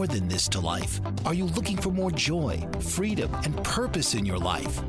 [0.00, 0.98] More than this to life?
[1.26, 4.80] Are you looking for more joy, freedom, and purpose in your life?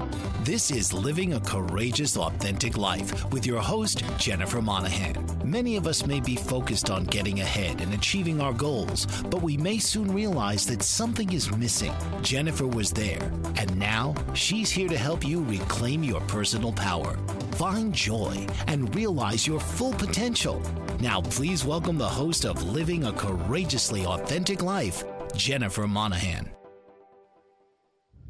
[0.46, 5.28] This is Living a Courageous, Authentic Life with your host, Jennifer Monahan.
[5.44, 9.58] Many of us may be focused on getting ahead and achieving our goals, but we
[9.58, 11.94] may soon realize that something is missing.
[12.22, 17.18] Jennifer was there, and now she's here to help you reclaim your personal power,
[17.58, 20.62] find joy, and realize your full potential.
[21.02, 25.04] Now, please welcome the host of Living a Courageously Authentic Life,
[25.36, 26.52] Jennifer Monahan.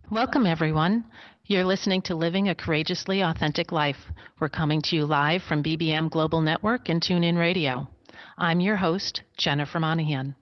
[0.09, 1.05] Welcome, everyone.
[1.45, 4.11] You're listening to Living a Courageously Authentic Life.
[4.39, 7.87] We're coming to you live from BBM Global Network and TuneIn Radio.
[8.37, 10.35] I'm your host, Jennifer Monahan.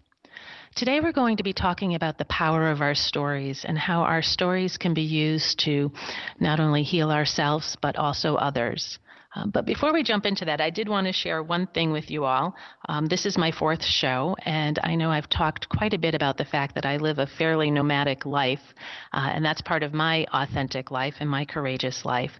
[0.75, 4.21] Today, we're going to be talking about the power of our stories and how our
[4.21, 5.91] stories can be used to
[6.39, 8.99] not only heal ourselves, but also others.
[9.35, 12.09] Um, but before we jump into that, I did want to share one thing with
[12.09, 12.55] you all.
[12.87, 16.37] Um, this is my fourth show, and I know I've talked quite a bit about
[16.37, 18.73] the fact that I live a fairly nomadic life,
[19.13, 22.31] uh, and that's part of my authentic life and my courageous life.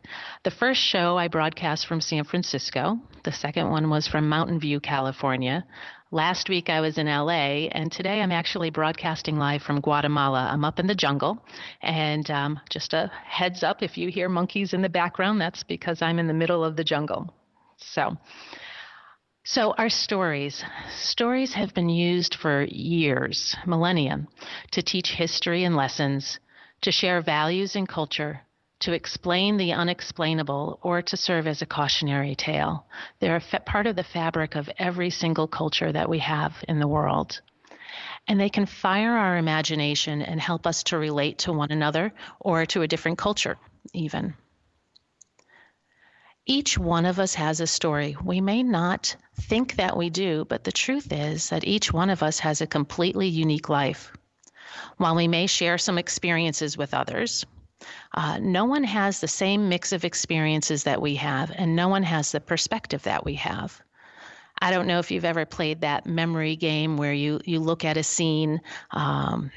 [0.43, 4.79] The first show I broadcast from San Francisco, the second one was from Mountain View,
[4.79, 5.65] California.
[6.11, 10.49] Last week I was in LA, and today I'm actually broadcasting live from Guatemala.
[10.51, 11.37] I'm up in the jungle,
[11.83, 16.01] and um, just a heads up if you hear monkeys in the background, that's because
[16.01, 17.31] I'm in the middle of the jungle.
[17.77, 18.17] So,
[19.43, 20.65] so our stories,
[20.97, 24.25] stories have been used for years, millennia,
[24.71, 26.39] to teach history and lessons,
[26.81, 28.41] to share values and culture,
[28.79, 32.85] to explain the unexplainable or to serve as a cautionary tale.
[33.19, 36.79] They're a fa- part of the fabric of every single culture that we have in
[36.79, 37.41] the world.
[38.27, 42.65] And they can fire our imagination and help us to relate to one another or
[42.67, 43.57] to a different culture,
[43.93, 44.35] even.
[46.45, 48.15] Each one of us has a story.
[48.23, 52.23] We may not think that we do, but the truth is that each one of
[52.23, 54.11] us has a completely unique life.
[54.97, 57.45] While we may share some experiences with others,
[58.13, 62.03] uh, no one has the same mix of experiences that we have, and no one
[62.03, 63.81] has the perspective that we have.
[64.61, 67.97] I don't know if you've ever played that memory game where you, you look at
[67.97, 69.51] a scene, um,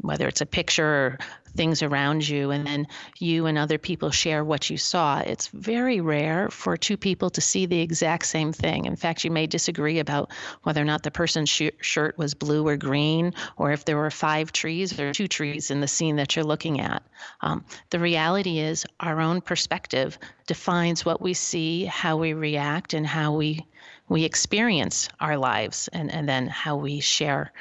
[0.00, 1.18] whether it's a picture or
[1.54, 2.86] things around you, and then
[3.18, 5.20] you and other people share what you saw.
[5.20, 8.86] It's very rare for two people to see the exact same thing.
[8.86, 10.30] In fact, you may disagree about
[10.62, 14.10] whether or not the person's sh- shirt was blue or green, or if there were
[14.10, 17.02] five trees or two trees in the scene that you're looking at.
[17.40, 23.06] Um, the reality is, our own perspective defines what we see, how we react, and
[23.06, 23.66] how we
[24.08, 27.52] we experience our lives, and, and then how we share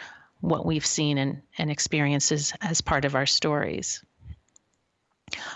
[0.42, 4.04] what we've seen and, and experiences as part of our stories.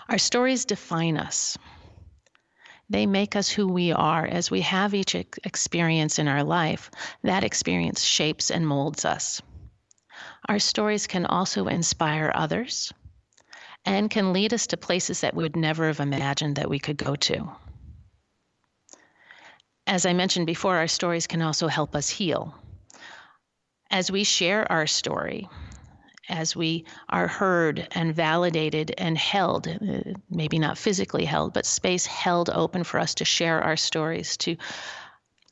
[0.07, 1.57] Our stories define us.
[2.89, 4.25] They make us who we are.
[4.25, 6.91] As we have each experience in our life,
[7.23, 9.41] that experience shapes and molds us.
[10.47, 12.93] Our stories can also inspire others
[13.85, 16.97] and can lead us to places that we would never have imagined that we could
[16.97, 17.49] go to.
[19.87, 22.55] As I mentioned before, our stories can also help us heal
[23.89, 25.49] as we share our story,
[26.27, 32.05] as we are heard and validated and held, uh, maybe not physically held, but space
[32.05, 34.57] held open for us to share our stories, to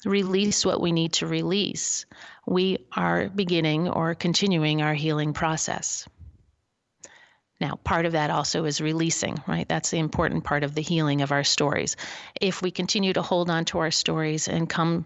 [0.06, 2.06] release what we need to release,
[2.46, 6.08] we are beginning or continuing our healing process.
[7.62, 9.68] Now, part of that also is releasing, right?
[9.68, 11.96] That's the important part of the healing of our stories.
[12.42, 15.06] If we continue to hold on to our stories and come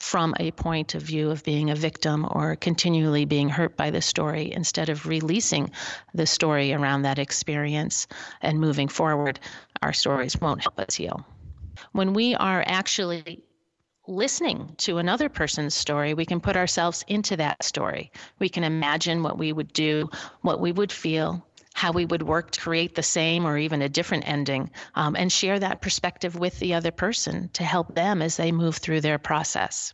[0.00, 4.00] from a point of view of being a victim or continually being hurt by the
[4.00, 5.70] story instead of releasing
[6.14, 8.06] the story around that experience
[8.40, 9.38] and moving forward,
[9.82, 11.24] our stories won't help us heal.
[11.92, 13.42] When we are actually
[14.08, 18.10] listening to another person's story, we can put ourselves into that story.
[18.38, 20.08] We can imagine what we would do,
[20.40, 21.46] what we would feel,
[21.80, 25.32] how we would work to create the same or even a different ending, um, and
[25.32, 29.18] share that perspective with the other person to help them as they move through their
[29.18, 29.90] process.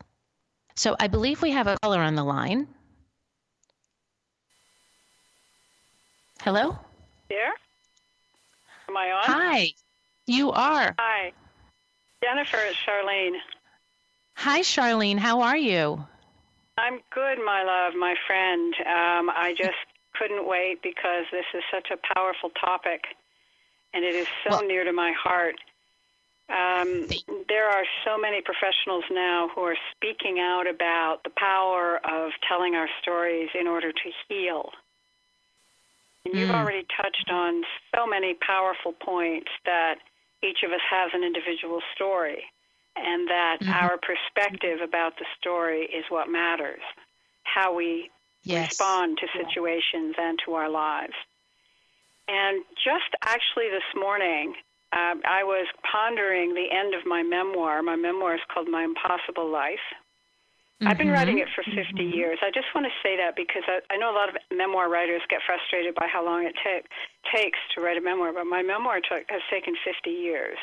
[0.74, 2.66] So I believe we have a caller on the line.
[6.42, 6.76] Hello?
[7.28, 7.54] There?
[8.88, 9.22] Am I on?
[9.22, 9.72] Hi.
[10.26, 10.92] You are.
[10.98, 11.32] Hi.
[12.20, 13.38] Jennifer, it's Charlene.
[14.34, 15.20] Hi, Charlene.
[15.20, 16.04] How are you?
[16.78, 18.74] I'm good, my love, my friend.
[18.80, 19.78] Um, I just
[20.18, 23.04] couldn't wait because this is such a powerful topic
[23.94, 25.56] and it is so well, near to my heart.
[26.48, 27.06] Um,
[27.48, 32.74] there are so many professionals now who are speaking out about the power of telling
[32.74, 34.70] our stories in order to heal.
[36.24, 36.54] And you've mm.
[36.54, 37.62] already touched on
[37.94, 39.96] so many powerful points that
[40.42, 42.44] each of us has an individual story
[42.96, 43.72] and that mm-hmm.
[43.72, 46.82] our perspective about the story is what matters.
[47.44, 48.10] How we
[48.46, 48.70] yes.
[48.70, 50.30] respond to situations yeah.
[50.30, 51.14] and to our lives.
[52.28, 54.54] And just actually this morning,
[54.92, 57.82] uh, I was pondering the end of my memoir.
[57.82, 59.82] My memoir is called My Impossible Life.
[60.76, 60.88] Mm-hmm.
[60.88, 62.12] I've been writing it for 50 mm-hmm.
[62.12, 62.38] years.
[62.42, 65.22] I just want to say that because I, I know a lot of memoir writers
[65.30, 66.84] get frustrated by how long it ta-
[67.32, 70.58] takes to write a memoir, but my memoir took, has taken 50 years.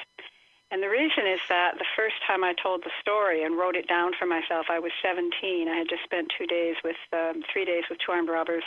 [0.74, 3.86] And the reason is that the first time I told the story and wrote it
[3.86, 5.70] down for myself, I was 17.
[5.70, 8.66] I had just spent two days with, um, three days with two armed robbers,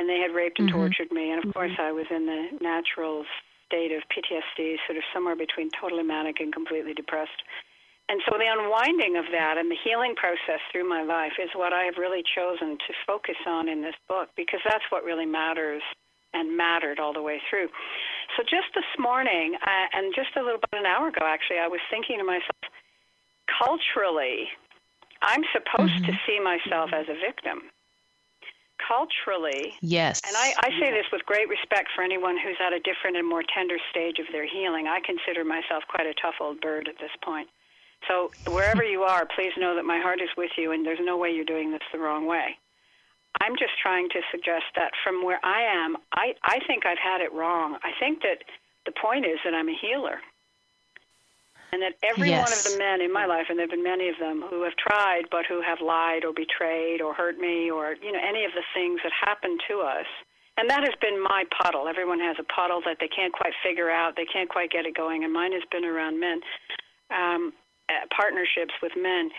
[0.00, 0.80] and they had raped and mm-hmm.
[0.80, 1.28] tortured me.
[1.28, 1.60] And of mm-hmm.
[1.60, 3.28] course, I was in the natural
[3.68, 7.44] state of PTSD, sort of somewhere between totally manic and completely depressed.
[8.08, 11.74] And so the unwinding of that and the healing process through my life is what
[11.74, 15.82] I have really chosen to focus on in this book because that's what really matters
[16.36, 17.68] and mattered all the way through.
[18.36, 21.68] So just this morning, uh, and just a little bit an hour ago, actually, I
[21.68, 22.60] was thinking to myself,
[23.48, 24.48] culturally,
[25.22, 26.12] I'm supposed mm-hmm.
[26.12, 27.70] to see myself as a victim.
[28.76, 32.78] Culturally, yes, and I, I say this with great respect for anyone who's at a
[32.80, 34.86] different and more tender stage of their healing.
[34.86, 37.48] I consider myself quite a tough old bird at this point.
[38.06, 41.16] So wherever you are, please know that my heart is with you, and there's no
[41.16, 42.58] way you're doing this the wrong way.
[43.40, 47.20] I'm just trying to suggest that from where I am, I, I think I've had
[47.20, 47.78] it wrong.
[47.82, 48.44] I think that
[48.86, 50.18] the point is that I'm a healer.
[51.72, 52.46] And that every yes.
[52.46, 54.62] one of the men in my life, and there have been many of them who
[54.62, 58.44] have tried but who have lied or betrayed or hurt me or, you know, any
[58.44, 60.06] of the things that happen to us.
[60.56, 61.88] And that has been my puddle.
[61.88, 64.16] Everyone has a puddle that they can't quite figure out.
[64.16, 65.24] They can't quite get it going.
[65.24, 66.40] And mine has been around men,
[67.10, 67.52] um,
[67.90, 69.30] uh, partnerships with men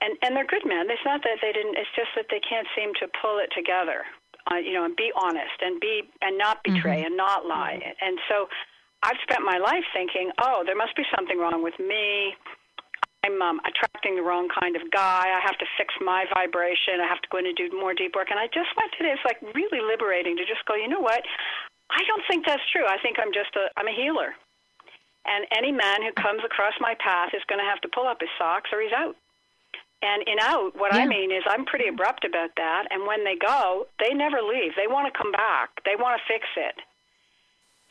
[0.00, 0.86] and and they're good men.
[0.88, 1.76] It's not that they didn't.
[1.76, 4.06] It's just that they can't seem to pull it together.
[4.50, 7.12] Uh, you know, and be honest and be and not betray mm-hmm.
[7.12, 7.78] and not lie.
[7.78, 8.06] Mm-hmm.
[8.06, 8.48] And so,
[9.02, 12.34] I've spent my life thinking, oh, there must be something wrong with me.
[13.20, 15.28] I'm um, attracting the wrong kind of guy.
[15.28, 17.04] I have to fix my vibration.
[17.04, 18.32] I have to go in and do more deep work.
[18.32, 19.12] And I just went today.
[19.12, 20.72] It's like really liberating to just go.
[20.72, 21.20] You know what?
[21.92, 22.88] I don't think that's true.
[22.88, 24.32] I think I'm just a I'm a healer.
[25.28, 28.24] And any man who comes across my path is going to have to pull up
[28.24, 29.16] his socks or he's out.
[30.02, 31.00] And in out, what yeah.
[31.00, 32.88] I mean is I'm pretty abrupt about that.
[32.90, 34.72] And when they go, they never leave.
[34.76, 35.68] They want to come back.
[35.84, 36.80] They want to fix it.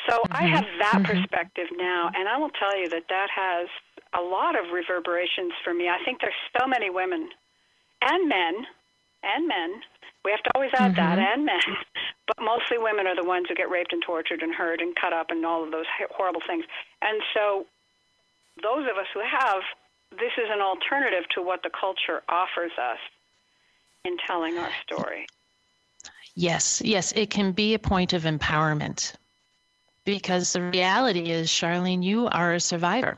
[0.08, 0.34] So mm-hmm.
[0.34, 1.12] I have that mm-hmm.
[1.12, 3.68] perspective now, and I will tell you that that has
[4.18, 5.90] a lot of reverberations for me.
[5.90, 7.30] I think there's so many women
[8.02, 8.66] and men
[9.24, 9.82] and men.
[10.24, 11.04] We have to always add mm-hmm.
[11.04, 11.68] that and men,
[12.28, 15.14] but mostly women are the ones who get raped and tortured and hurt and cut
[15.14, 16.64] up and all of those horrible things.
[17.02, 17.66] And so
[18.64, 19.62] those of us who have
[20.12, 23.00] this is an alternative to what the culture offers us
[24.06, 25.28] in telling our story.
[26.36, 29.14] Yes, yes, it can be a point of empowerment
[30.06, 33.18] because the reality is, Charlene, you are a survivor.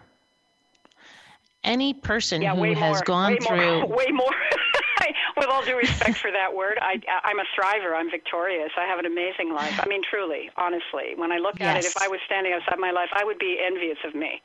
[1.64, 3.82] Any person yeah, who has more, gone way through.
[3.82, 4.34] More, way more.
[5.38, 7.96] With all due respect for that word, I, I'm a thriver.
[7.96, 8.72] I'm victorious.
[8.78, 9.80] I have an amazing life.
[9.80, 11.68] I mean, truly, honestly, when I look yes.
[11.68, 14.42] at it, if I was standing outside my life, I would be envious of me.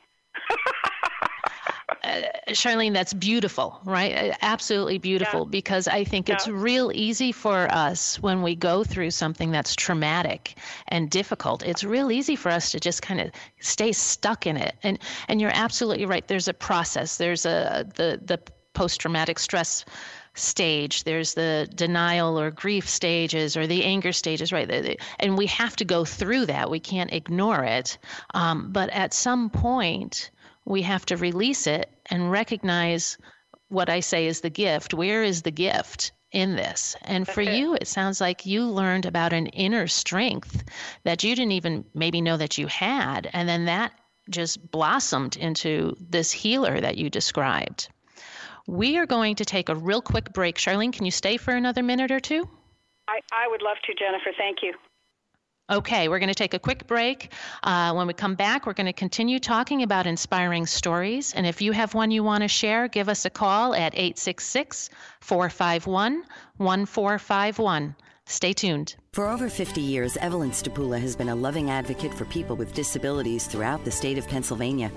[2.03, 4.31] uh, Charlene, that's beautiful, right?
[4.31, 5.49] Uh, absolutely beautiful yeah.
[5.49, 6.35] because I think yeah.
[6.35, 10.55] it's real easy for us when we go through something that's traumatic
[10.89, 11.63] and difficult.
[11.63, 14.75] It's real easy for us to just kind of stay stuck in it.
[14.83, 16.27] And and you're absolutely right.
[16.27, 17.17] There's a process.
[17.17, 18.39] There's a the the
[18.73, 19.85] post traumatic stress
[20.35, 25.75] stage there's the denial or grief stages or the anger stages right and we have
[25.75, 27.97] to go through that we can't ignore it
[28.35, 30.29] um, but at some point
[30.67, 33.17] we have to release it and recognize
[33.69, 34.93] what I say is the gift.
[34.93, 36.95] Where is the gift in this?
[37.03, 40.65] And for you, it sounds like you learned about an inner strength
[41.05, 43.29] that you didn't even maybe know that you had.
[43.31, 43.93] And then that
[44.29, 47.87] just blossomed into this healer that you described.
[48.67, 50.57] We are going to take a real quick break.
[50.57, 52.47] Charlene, can you stay for another minute or two?
[53.07, 54.31] I, I would love to, Jennifer.
[54.37, 54.73] Thank you.
[55.69, 57.33] Okay, we're going to take a quick break.
[57.61, 61.33] Uh, when we come back, we're going to continue talking about inspiring stories.
[61.33, 64.89] And if you have one you want to share, give us a call at 866
[65.19, 66.23] 451
[66.55, 67.95] 1451.
[68.25, 68.95] Stay tuned.
[69.17, 73.47] For over 50 years, Evelyn Stapula has been a loving advocate for people with disabilities
[73.47, 74.91] throughout the state of Pennsylvania.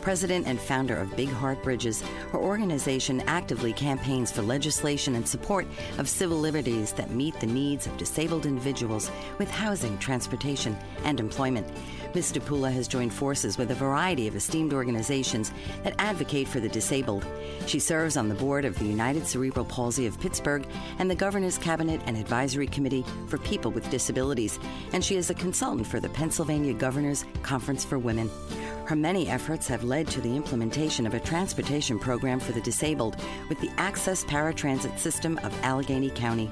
[0.00, 5.66] President and founder of Big Heart Bridges, her organization actively campaigns for legislation and support
[5.98, 11.66] of civil liberties that meet the needs of disabled individuals with housing, transportation, and employment.
[12.14, 12.32] Ms.
[12.32, 15.52] Stapula has joined forces with a variety of esteemed organizations
[15.82, 17.26] that advocate for the disabled.
[17.66, 20.66] She serves on the board of the United Cerebral Palsy of Pittsburgh
[20.98, 24.58] and the Governor's Cabinet and Advisory Committee for People with Disabilities,
[24.92, 28.30] and she is a consultant for the Pennsylvania Governor's Conference for Women.
[28.86, 33.16] Her many efforts have led to the implementation of a transportation program for the disabled
[33.48, 36.48] with the Access Paratransit System of Allegheny County.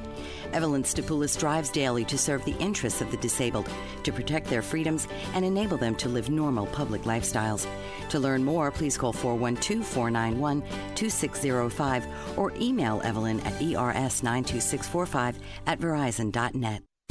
[0.52, 3.68] Evelyn Stapula drives daily to serve the interests of the disabled,
[4.02, 7.68] to protect their freedoms, and enable them to live normal public lifestyles.
[8.08, 10.62] To learn more, please call 412 491
[10.96, 12.06] 2605
[12.36, 15.36] or email Evelyn at ers92645
[15.68, 16.82] at verizon.net.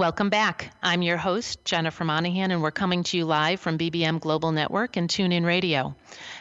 [0.00, 0.72] Welcome back.
[0.82, 4.96] I'm your host, Jennifer Monahan, and we're coming to you live from BBM Global Network
[4.96, 5.94] and TuneIn Radio.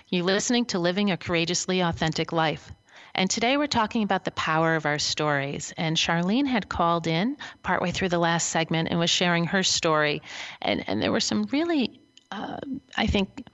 [0.08, 2.72] You're listening to Living a Courageously Authentic Life.
[3.14, 5.74] And today we're talking about the power of our stories.
[5.76, 10.22] And Charlene had called in partway through the last segment and was sharing her story.
[10.62, 12.00] And, and there were some really,
[12.32, 12.60] uh,
[12.96, 13.46] I think,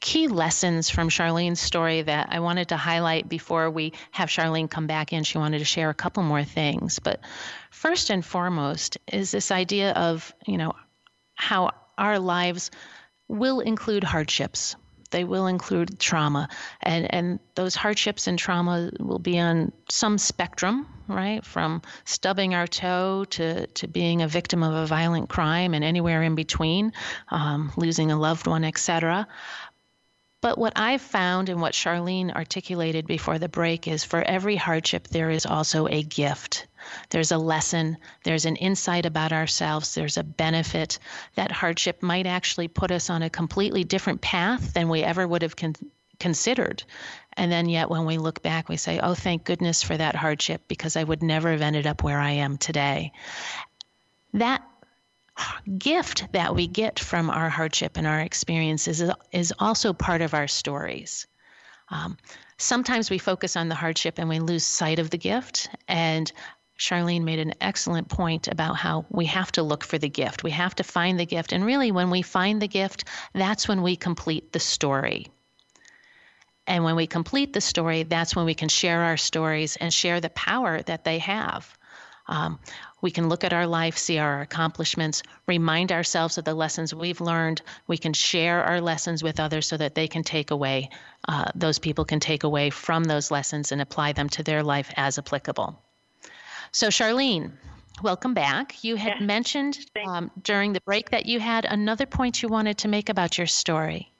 [0.00, 4.88] key lessons from Charlene's story that I wanted to highlight before we have Charlene come
[4.88, 5.22] back in.
[5.22, 6.98] She wanted to share a couple more things.
[6.98, 7.20] But
[7.70, 10.74] first and foremost is this idea of, you know,
[11.34, 12.70] how our lives
[13.28, 14.76] will include hardships.
[15.10, 16.50] They will include trauma,
[16.82, 21.42] and, and those hardships and trauma will be on some spectrum, right?
[21.42, 26.22] From stubbing our toe to, to being a victim of a violent crime and anywhere
[26.22, 26.92] in between,
[27.28, 29.26] um, losing a loved one, etc.
[30.40, 35.08] But what I've found and what Charlene articulated before the break is for every hardship,
[35.08, 36.68] there is also a gift.
[37.10, 41.00] There's a lesson, there's an insight about ourselves, there's a benefit.
[41.34, 45.42] That hardship might actually put us on a completely different path than we ever would
[45.42, 45.74] have con-
[46.20, 46.84] considered.
[47.32, 50.62] And then, yet, when we look back, we say, oh, thank goodness for that hardship
[50.68, 53.12] because I would never have ended up where I am today.
[54.34, 54.62] That
[55.78, 60.34] gift that we get from our hardship and our experiences is, is also part of
[60.34, 61.26] our stories.
[61.90, 62.16] Um,
[62.58, 65.70] sometimes we focus on the hardship and we lose sight of the gift.
[65.86, 66.30] And
[66.78, 70.44] Charlene made an excellent point about how we have to look for the gift.
[70.44, 71.52] We have to find the gift.
[71.52, 73.04] And really, when we find the gift,
[73.34, 75.28] that's when we complete the story.
[76.66, 80.20] And when we complete the story, that's when we can share our stories and share
[80.20, 81.76] the power that they have.
[82.26, 82.58] Um,
[83.00, 87.20] we can look at our life, see our accomplishments, remind ourselves of the lessons we've
[87.20, 87.62] learned.
[87.86, 90.90] We can share our lessons with others so that they can take away,
[91.28, 94.92] uh, those people can take away from those lessons and apply them to their life
[94.96, 95.80] as applicable.
[96.72, 97.52] So, Charlene,
[98.02, 98.82] welcome back.
[98.82, 102.88] You had mentioned um, during the break that you had another point you wanted to
[102.88, 104.12] make about your story.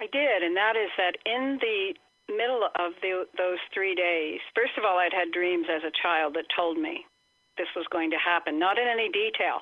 [0.00, 1.94] I did, and that is that in the
[2.28, 6.34] middle of the, those three days, first of all, I'd had dreams as a child
[6.34, 7.06] that told me
[7.58, 9.60] this was going to happen, not in any detail,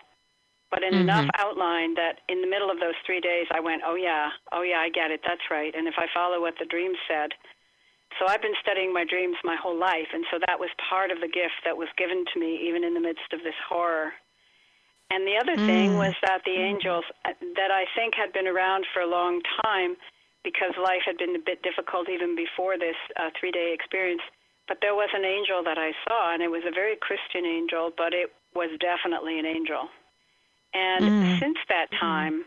[0.71, 1.09] but in mm-hmm.
[1.09, 4.63] enough outline that in the middle of those three days, I went, oh, yeah, oh,
[4.63, 5.75] yeah, I get it, that's right.
[5.75, 7.31] And if I follow what the dream said,
[8.19, 11.19] so I've been studying my dreams my whole life, and so that was part of
[11.21, 14.13] the gift that was given to me, even in the midst of this horror.
[15.11, 15.67] And the other mm.
[15.67, 19.43] thing was that the angels, uh, that I think had been around for a long
[19.63, 19.97] time,
[20.45, 24.23] because life had been a bit difficult even before this uh, three day experience.
[24.67, 27.91] But there was an angel that I saw, and it was a very Christian angel,
[27.97, 29.89] but it was definitely an angel.
[30.73, 31.39] And mm.
[31.39, 32.45] since that time,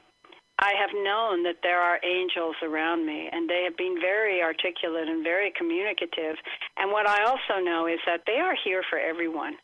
[0.60, 5.08] I have known that there are angels around me, and they have been very articulate
[5.08, 6.36] and very communicative.
[6.78, 9.56] And what I also know is that they are here for everyone.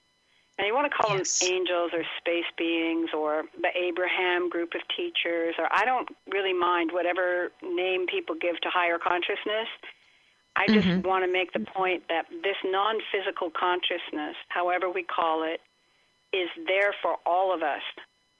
[0.60, 1.40] And you want to call yes.
[1.40, 6.54] them angels or space beings or the Abraham group of teachers, or I don't really
[6.54, 9.68] mind whatever name people give to higher consciousness.
[10.56, 11.08] I just mm-hmm.
[11.08, 15.60] want to make the point that this non physical consciousness, however we call it,
[16.36, 17.82] is there for all of us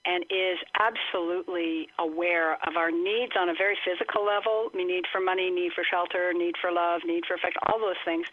[0.06, 5.22] and is absolutely aware of our needs on a very physical level we need for
[5.22, 8.28] money, need for shelter, need for love, need for affection, all those things.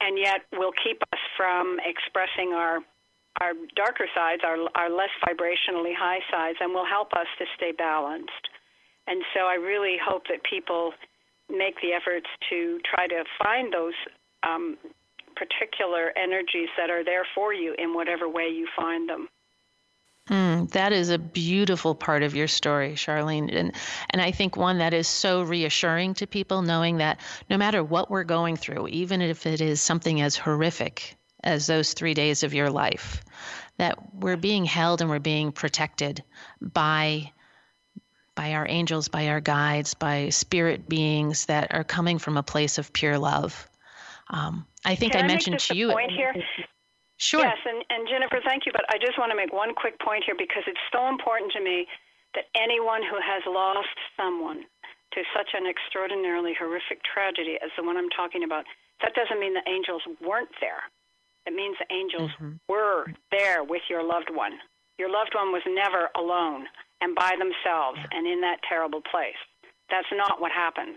[0.00, 2.80] And yet will keep us from expressing our
[3.40, 7.72] our darker sides, our, our less vibrationally high sides, and will help us to stay
[7.72, 8.50] balanced.
[9.06, 10.92] And so I really hope that people
[11.48, 13.94] make the efforts to try to find those
[14.42, 14.76] um,
[15.36, 19.28] particular energies that are there for you in whatever way you find them.
[20.30, 23.54] Mm, that is a beautiful part of your story, Charlene.
[23.54, 23.72] And,
[24.10, 27.18] and I think one that is so reassuring to people, knowing that
[27.50, 31.92] no matter what we're going through, even if it is something as horrific as those
[31.92, 33.22] three days of your life,
[33.78, 36.22] that we're being held and we're being protected
[36.60, 37.32] by
[38.34, 42.78] by our angels, by our guides, by spirit beings that are coming from a place
[42.78, 43.68] of pure love.
[44.30, 45.90] Um, I think Can I, I mentioned to you.
[45.90, 46.34] A point here?
[47.18, 47.40] Sure.
[47.40, 48.72] Yes, and, and Jennifer, thank you.
[48.72, 51.62] But I just want to make one quick point here because it's so important to
[51.62, 51.86] me
[52.34, 54.64] that anyone who has lost someone
[55.12, 58.64] to such an extraordinarily horrific tragedy as the one I'm talking about,
[59.02, 60.82] that doesn't mean the angels weren't there.
[61.46, 62.58] It means the angels mm-hmm.
[62.68, 64.58] were there with your loved one.
[64.98, 66.66] Your loved one was never alone
[67.02, 69.38] and by themselves and in that terrible place.
[69.90, 70.96] That's not what happens.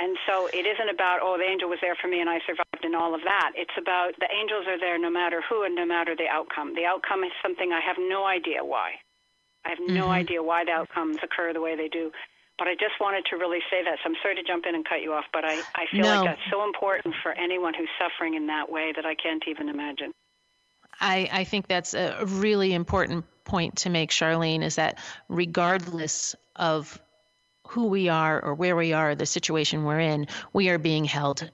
[0.00, 2.82] And so it isn't about, oh, the angel was there for me and I survived
[2.82, 3.52] and all of that.
[3.54, 6.74] It's about the angels are there no matter who and no matter the outcome.
[6.74, 8.96] The outcome is something I have no idea why.
[9.66, 10.24] I have no mm-hmm.
[10.24, 12.10] idea why the outcomes occur the way they do.
[12.56, 13.98] But I just wanted to really say that.
[14.02, 16.24] So I'm sorry to jump in and cut you off, but I, I feel no.
[16.24, 19.68] like that's so important for anyone who's suffering in that way that I can't even
[19.68, 20.12] imagine.
[21.00, 27.00] I, I think that's a really important point to make, Charlene, is that regardless of
[27.66, 31.50] who we are or where we are, the situation we're in, we are being held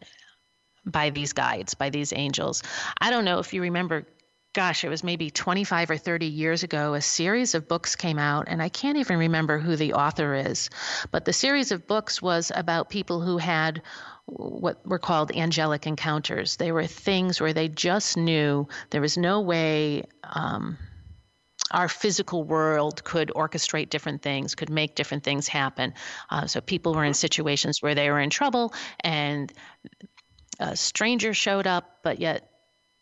[0.84, 2.62] by these guides, by these angels.
[3.00, 4.06] I don't know if you remember,
[4.52, 8.44] gosh, it was maybe 25 or 30 years ago, a series of books came out,
[8.48, 10.68] and I can't even remember who the author is,
[11.10, 13.80] but the series of books was about people who had
[14.26, 16.56] what were called angelic encounters.
[16.56, 20.04] They were things where they just knew there was no way.
[20.24, 20.76] Um,
[21.72, 25.94] our physical world could orchestrate different things, could make different things happen.
[26.30, 29.52] Uh, so people were in situations where they were in trouble and
[30.60, 32.50] a stranger showed up, but yet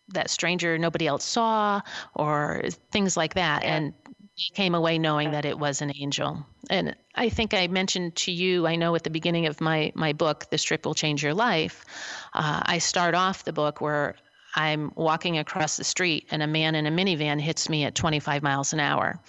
[0.09, 1.81] that stranger nobody else saw,
[2.14, 3.64] or things like that.
[3.64, 3.94] And
[4.35, 6.44] he came away knowing that it was an angel.
[6.68, 10.12] And I think I mentioned to you, I know at the beginning of my, my
[10.12, 11.85] book, This Trip Will Change Your Life,
[12.33, 14.16] uh, I start off the book where
[14.54, 18.42] I'm walking across the street and a man in a minivan hits me at 25
[18.42, 19.20] miles an hour.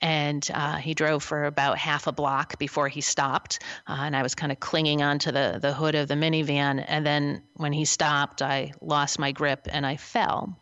[0.00, 3.60] And uh, he drove for about half a block before he stopped.
[3.88, 6.84] Uh, and I was kind of clinging onto the, the hood of the minivan.
[6.86, 10.56] And then when he stopped, I lost my grip and I fell.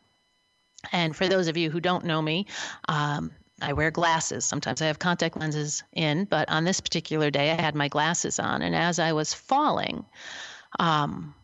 [0.93, 2.47] And for those of you who don't know me,
[2.89, 4.45] um, I wear glasses.
[4.45, 8.39] Sometimes I have contact lenses in, but on this particular day, I had my glasses
[8.39, 8.63] on.
[8.63, 10.05] And as I was falling,
[10.79, 11.35] um,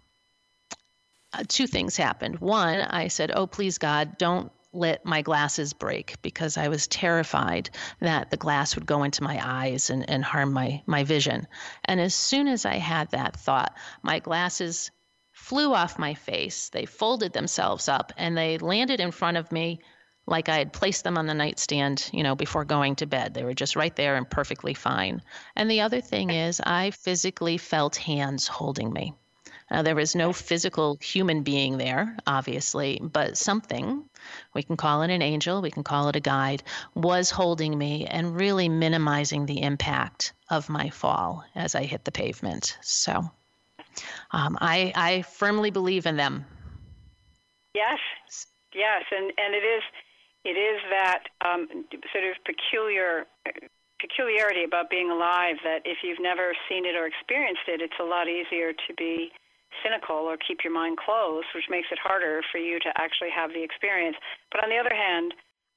[1.33, 2.39] uh, two things happened.
[2.41, 7.71] One, I said, Oh, please, God, don't let my glasses break because I was terrified
[8.01, 11.47] that the glass would go into my eyes and, and harm my, my vision.
[11.85, 14.91] And as soon as I had that thought, my glasses
[15.33, 16.71] flew off my face.
[16.71, 19.81] They folded themselves up and they landed in front of me
[20.27, 23.35] like I had placed them on the nightstand, you know, before going to bed.
[23.35, 25.21] They were just right there and perfectly fine.
[25.57, 29.15] And the other thing is, I physically felt hands holding me.
[29.73, 34.05] Now, there was no physical human being there, obviously, but something,
[34.53, 36.63] we can call it an angel, we can call it a guide,
[36.95, 42.13] was holding me and really minimizing the impact of my fall as I hit the
[42.13, 42.77] pavement.
[42.83, 43.31] So
[44.33, 46.45] um, I, I firmly believe in them.
[47.75, 47.99] Yes,
[48.75, 49.83] yes, and, and it is
[50.45, 51.67] it is that um,
[52.13, 53.25] sort of peculiar
[54.01, 58.05] peculiarity about being alive that if you've never seen it or experienced it, it's a
[58.05, 59.31] lot easier to be
[59.83, 63.51] cynical or keep your mind closed, which makes it harder for you to actually have
[63.53, 64.17] the experience.
[64.51, 65.35] But on the other hand,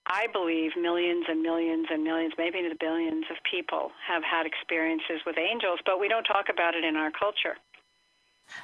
[0.07, 5.21] I believe millions and millions and millions, maybe the billions of people have had experiences
[5.25, 7.57] with angels, but we don't talk about it in our culture.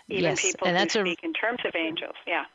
[0.10, 2.46] Even yes, people and that's who speak a, in terms of angels, yeah.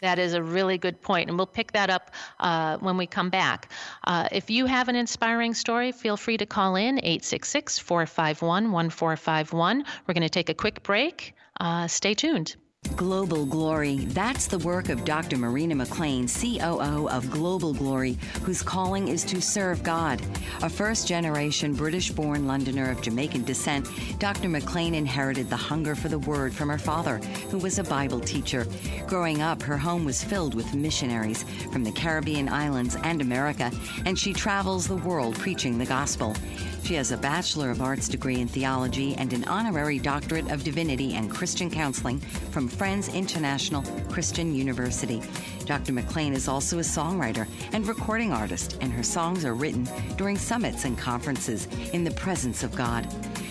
[0.00, 3.28] That is a really good point, and we'll pick that up uh, when we come
[3.28, 3.70] back.
[4.04, 9.84] Uh, if you have an inspiring story, feel free to call in 866 451 1451.
[10.06, 11.34] We're going to take a quick break.
[11.60, 12.56] Uh, stay tuned.
[12.96, 14.06] Global Glory.
[14.06, 15.36] That's the work of Dr.
[15.36, 20.22] Marina McLean, COO of Global Glory, whose calling is to serve God.
[20.62, 23.86] A first generation British born Londoner of Jamaican descent,
[24.18, 24.48] Dr.
[24.48, 27.18] McLean inherited the hunger for the word from her father,
[27.50, 28.66] who was a Bible teacher.
[29.06, 31.42] Growing up, her home was filled with missionaries
[31.72, 33.70] from the Caribbean islands and America,
[34.06, 36.34] and she travels the world preaching the gospel.
[36.82, 41.14] She has a Bachelor of Arts degree in theology and an honorary doctorate of divinity
[41.14, 42.18] and Christian counseling
[42.50, 45.22] from Friends International Christian University.
[45.66, 45.92] Dr.
[45.92, 50.84] McLean is also a songwriter and recording artist, and her songs are written during summits
[50.84, 53.06] and conferences in the presence of God.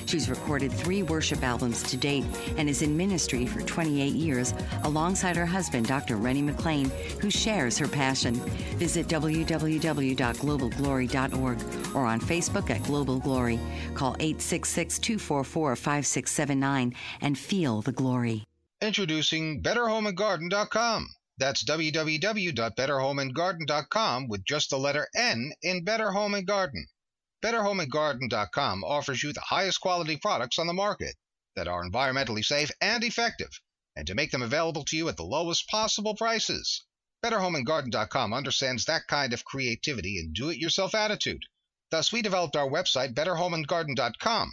[0.10, 2.26] She's recorded three worship albums to date
[2.58, 6.16] and is in ministry for 28 years alongside her husband, Dr.
[6.16, 6.90] Rennie McLean,
[7.22, 8.34] who shares her passion.
[8.80, 13.60] Visit www.globalglory.org or on Facebook at Global Glory.
[13.94, 18.46] Call 866 244 5679 and feel the glory.
[18.82, 21.10] Introducing BetterHomeAndGarden.com.
[21.38, 26.88] That's www.betterhomeandgarden.com with just the letter N in Better Home and Garden.
[27.42, 31.16] BetterHomeAndGarden.com offers you the highest quality products on the market
[31.56, 33.62] that are environmentally safe and effective,
[33.96, 36.84] and to make them available to you at the lowest possible prices.
[37.24, 41.44] BetterHomeAndGarden.com understands that kind of creativity and do-it-yourself attitude.
[41.92, 44.52] Thus, we developed our website, BetterHomeAndGarden.com.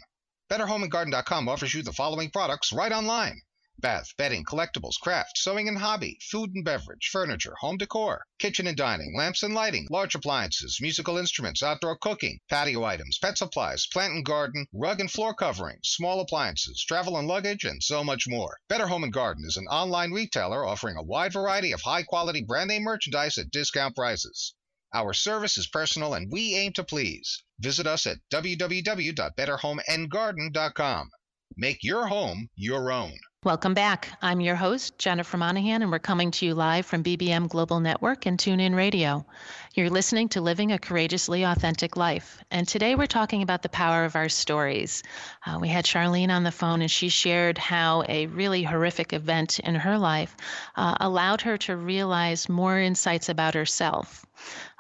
[0.51, 3.43] BetterHomeAndGarden.com offers you the following products right online
[3.79, 8.75] bath, bedding, collectibles, craft, sewing and hobby, food and beverage, furniture, home decor, kitchen and
[8.75, 14.15] dining, lamps and lighting, large appliances, musical instruments, outdoor cooking, patio items, pet supplies, plant
[14.15, 18.57] and garden, rug and floor covering, small appliances, travel and luggage, and so much more.
[18.67, 22.43] Better Home and Garden is an online retailer offering a wide variety of high quality
[22.43, 24.55] brand name merchandise at discount prices.
[24.95, 27.43] Our service is personal and we aim to please.
[27.59, 31.11] Visit us at www.betterhomeandgarden.com.
[31.57, 33.19] Make your home your own.
[33.47, 34.09] Welcome back.
[34.21, 38.27] I'm your host, Jennifer Monahan, and we're coming to you live from BBM Global Network
[38.27, 39.25] and TuneIn Radio.
[39.73, 42.43] You're listening to Living a Courageously Authentic Life.
[42.51, 45.05] And today we're talking about the power of our stories.
[45.47, 49.61] Uh, we had Charlene on the phone, and she shared how a really horrific event
[49.61, 50.37] in her life
[50.75, 54.27] uh, allowed her to realize more insights about herself.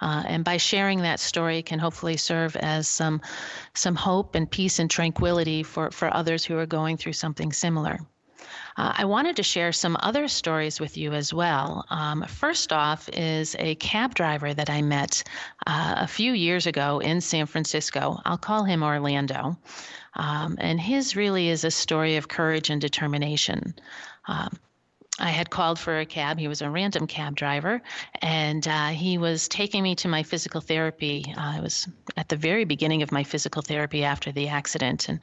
[0.00, 3.20] Uh, and by sharing that story can hopefully serve as some
[3.74, 8.00] some hope and peace and tranquility for, for others who are going through something similar.
[8.76, 11.84] Uh, I wanted to share some other stories with you as well.
[11.90, 15.22] Um, first off, is a cab driver that I met
[15.66, 18.20] uh, a few years ago in San Francisco.
[18.24, 19.56] I'll call him Orlando.
[20.14, 23.74] Um, and his really is a story of courage and determination.
[24.28, 24.58] Um,
[25.18, 26.38] I had called for a cab.
[26.38, 27.80] He was a random cab driver,
[28.20, 31.24] and uh, he was taking me to my physical therapy.
[31.36, 35.20] Uh, I was at the very beginning of my physical therapy after the accident, and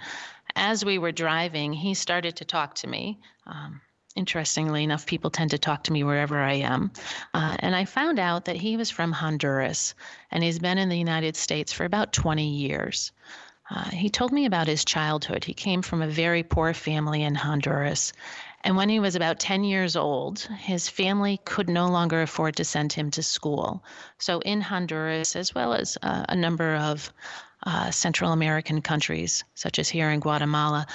[0.55, 3.19] as we were driving, he started to talk to me.
[3.45, 3.81] Um,
[4.15, 6.91] interestingly enough, people tend to talk to me wherever I am.
[7.33, 9.95] Uh, and I found out that he was from Honduras
[10.31, 13.11] and he's been in the United States for about 20 years.
[13.69, 15.43] Uh, he told me about his childhood.
[15.43, 18.13] He came from a very poor family in Honduras.
[18.63, 22.65] And when he was about 10 years old, his family could no longer afford to
[22.65, 23.83] send him to school.
[24.19, 27.11] So, in Honduras, as well as uh, a number of
[27.65, 30.85] uh, Central American countries, such as here in Guatemala,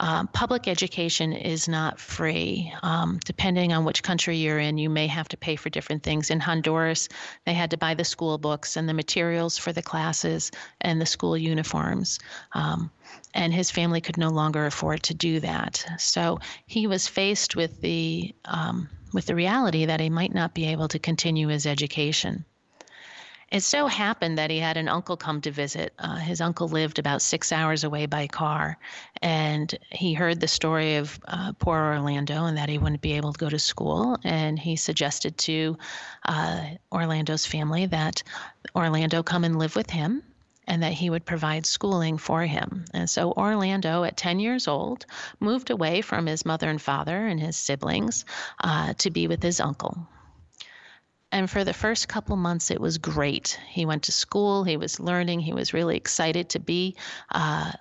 [0.00, 2.72] um, public education is not free.
[2.82, 6.30] Um, depending on which country you're in, you may have to pay for different things.
[6.30, 7.08] In Honduras,
[7.46, 10.50] they had to buy the school books and the materials for the classes
[10.80, 12.18] and the school uniforms.
[12.52, 12.90] Um,
[13.34, 15.84] and his family could no longer afford to do that.
[15.98, 20.66] So he was faced with the um, with the reality that he might not be
[20.66, 22.44] able to continue his education.
[23.54, 25.92] It so happened that he had an uncle come to visit.
[25.96, 28.76] Uh, his uncle lived about six hours away by car,
[29.22, 33.32] and he heard the story of uh, poor Orlando and that he wouldn't be able
[33.32, 34.18] to go to school.
[34.24, 35.78] And he suggested to
[36.24, 38.24] uh, Orlando's family that
[38.74, 40.24] Orlando come and live with him
[40.66, 42.86] and that he would provide schooling for him.
[42.92, 45.06] And so Orlando, at 10 years old,
[45.38, 48.24] moved away from his mother and father and his siblings
[48.58, 50.08] uh, to be with his uncle.
[51.34, 53.58] And for the first couple months, it was great.
[53.66, 56.94] He went to school, he was learning, he was really excited to be
[57.28, 57.72] uh,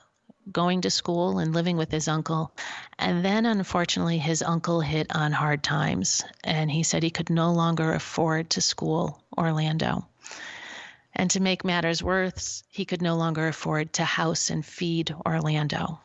[0.52, 2.52] going to school and living with his uncle.
[2.98, 7.54] And then, unfortunately, his uncle hit on hard times, and he said he could no
[7.54, 10.08] longer afford to school Orlando.
[11.14, 16.00] And to make matters worse, he could no longer afford to house and feed Orlando.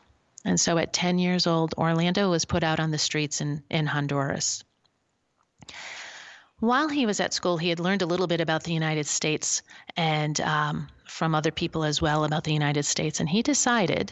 [0.45, 3.87] And so at 10 years old, Orlando was put out on the streets in, in
[3.87, 4.63] Honduras.
[6.59, 9.61] While he was at school, he had learned a little bit about the United States
[9.95, 13.19] and um, from other people as well about the United States.
[13.19, 14.11] And he decided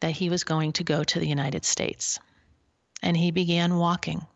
[0.00, 2.18] that he was going to go to the United States.
[3.02, 4.26] And he began walking.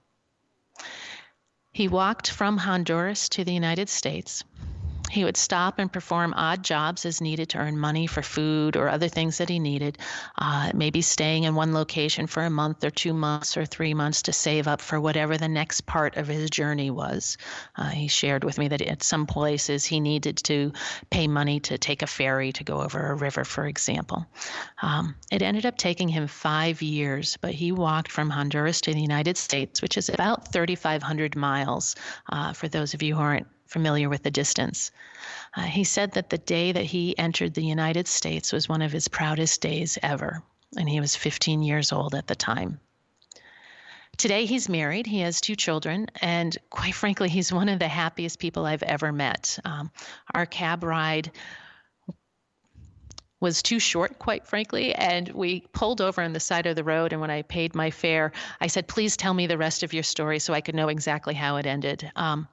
[1.72, 4.42] He walked from Honduras to the United States.
[5.10, 8.88] He would stop and perform odd jobs as needed to earn money for food or
[8.88, 9.98] other things that he needed.
[10.36, 14.22] Uh, maybe staying in one location for a month or two months or three months
[14.22, 17.36] to save up for whatever the next part of his journey was.
[17.76, 20.72] Uh, he shared with me that at some places he needed to
[21.10, 24.26] pay money to take a ferry to go over a river, for example.
[24.82, 29.00] Um, it ended up taking him five years, but he walked from Honduras to the
[29.00, 31.96] United States, which is about 3,500 miles
[32.30, 34.90] uh, for those of you who aren't familiar with the distance.
[35.56, 38.92] Uh, he said that the day that he entered the United States was one of
[38.92, 40.42] his proudest days ever,
[40.76, 42.80] and he was 15 years old at the time.
[44.16, 48.40] Today he's married, he has two children, and quite frankly, he's one of the happiest
[48.40, 49.58] people I've ever met.
[49.64, 49.92] Um,
[50.34, 51.30] our cab ride
[53.40, 57.12] was too short, quite frankly, and we pulled over on the side of the road.
[57.12, 60.02] And when I paid my fare, I said, Please tell me the rest of your
[60.02, 62.10] story so I could know exactly how it ended.
[62.16, 62.48] Um,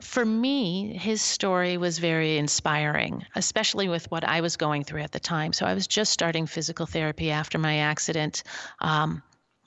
[0.00, 5.12] for me, his story was very inspiring, especially with what I was going through at
[5.12, 5.52] the time.
[5.52, 8.42] So I was just starting physical therapy after my accident.
[8.80, 9.22] Um,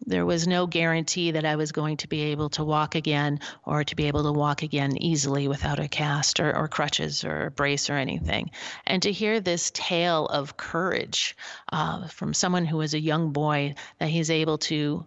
[0.07, 3.83] there was no guarantee that I was going to be able to walk again or
[3.83, 7.51] to be able to walk again easily without a cast or, or crutches or a
[7.51, 8.51] brace or anything.
[8.85, 11.37] And to hear this tale of courage
[11.71, 15.05] uh, from someone who was a young boy that he's able to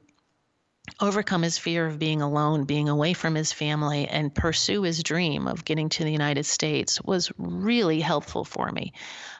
[1.01, 5.47] overcome his fear of being alone, being away from his family, and pursue his dream
[5.47, 8.93] of getting to the United States was really helpful for me.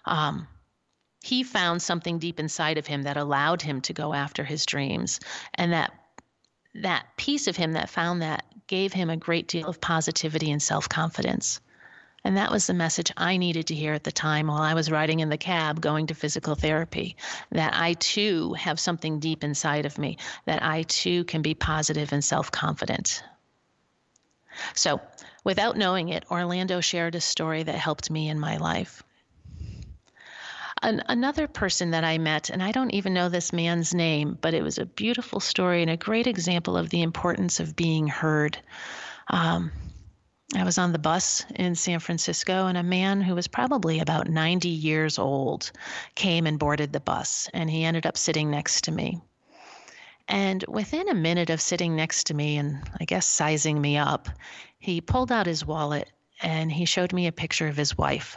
[0.05, 0.47] Um,
[1.23, 5.21] he found something deep inside of him that allowed him to go after his dreams,
[5.55, 5.93] and that
[6.75, 10.63] that piece of him that found that gave him a great deal of positivity and
[10.63, 11.61] self confidence.
[12.25, 14.91] And that was the message I needed to hear at the time while I was
[14.91, 17.17] riding in the cab going to physical therapy
[17.53, 22.13] that I too have something deep inside of me, that I too can be positive
[22.13, 23.23] and self confident.
[24.75, 25.01] So,
[25.45, 29.03] without knowing it, Orlando shared a story that helped me in my life.
[30.83, 34.55] An, another person that I met, and I don't even know this man's name, but
[34.55, 38.59] it was a beautiful story and a great example of the importance of being heard.
[39.29, 39.73] Um,
[40.55, 44.29] I was on the bus in San Francisco, and a man who was probably about
[44.29, 45.71] 90 years old
[46.15, 49.21] came and boarded the bus, and he ended up sitting next to me.
[50.27, 54.29] And within a minute of sitting next to me and I guess sizing me up,
[54.79, 56.11] he pulled out his wallet
[56.43, 58.37] and he showed me a picture of his wife.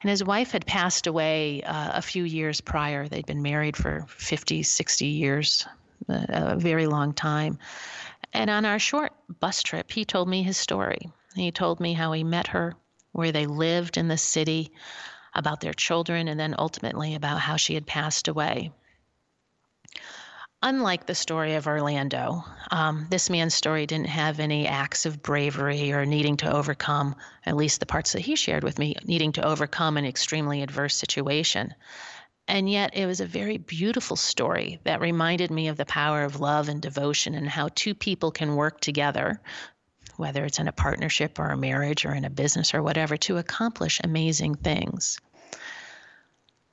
[0.00, 3.08] And his wife had passed away uh, a few years prior.
[3.08, 5.66] They'd been married for 50, 60 years,
[6.08, 7.58] a very long time.
[8.34, 11.10] And on our short bus trip, he told me his story.
[11.36, 12.74] He told me how he met her,
[13.12, 14.72] where they lived in the city,
[15.34, 18.72] about their children, and then ultimately about how she had passed away.
[20.62, 25.92] Unlike the story of Orlando, um, this man's story didn't have any acts of bravery
[25.92, 29.44] or needing to overcome, at least the parts that he shared with me, needing to
[29.44, 31.74] overcome an extremely adverse situation.
[32.46, 36.40] And yet, it was a very beautiful story that reminded me of the power of
[36.40, 39.40] love and devotion and how two people can work together,
[40.16, 43.38] whether it's in a partnership or a marriage or in a business or whatever, to
[43.38, 45.18] accomplish amazing things.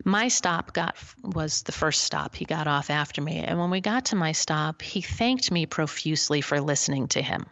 [0.03, 2.35] My stop got was the first stop.
[2.35, 5.65] He got off after me, and when we got to my stop, he thanked me
[5.67, 7.45] profusely for listening to him.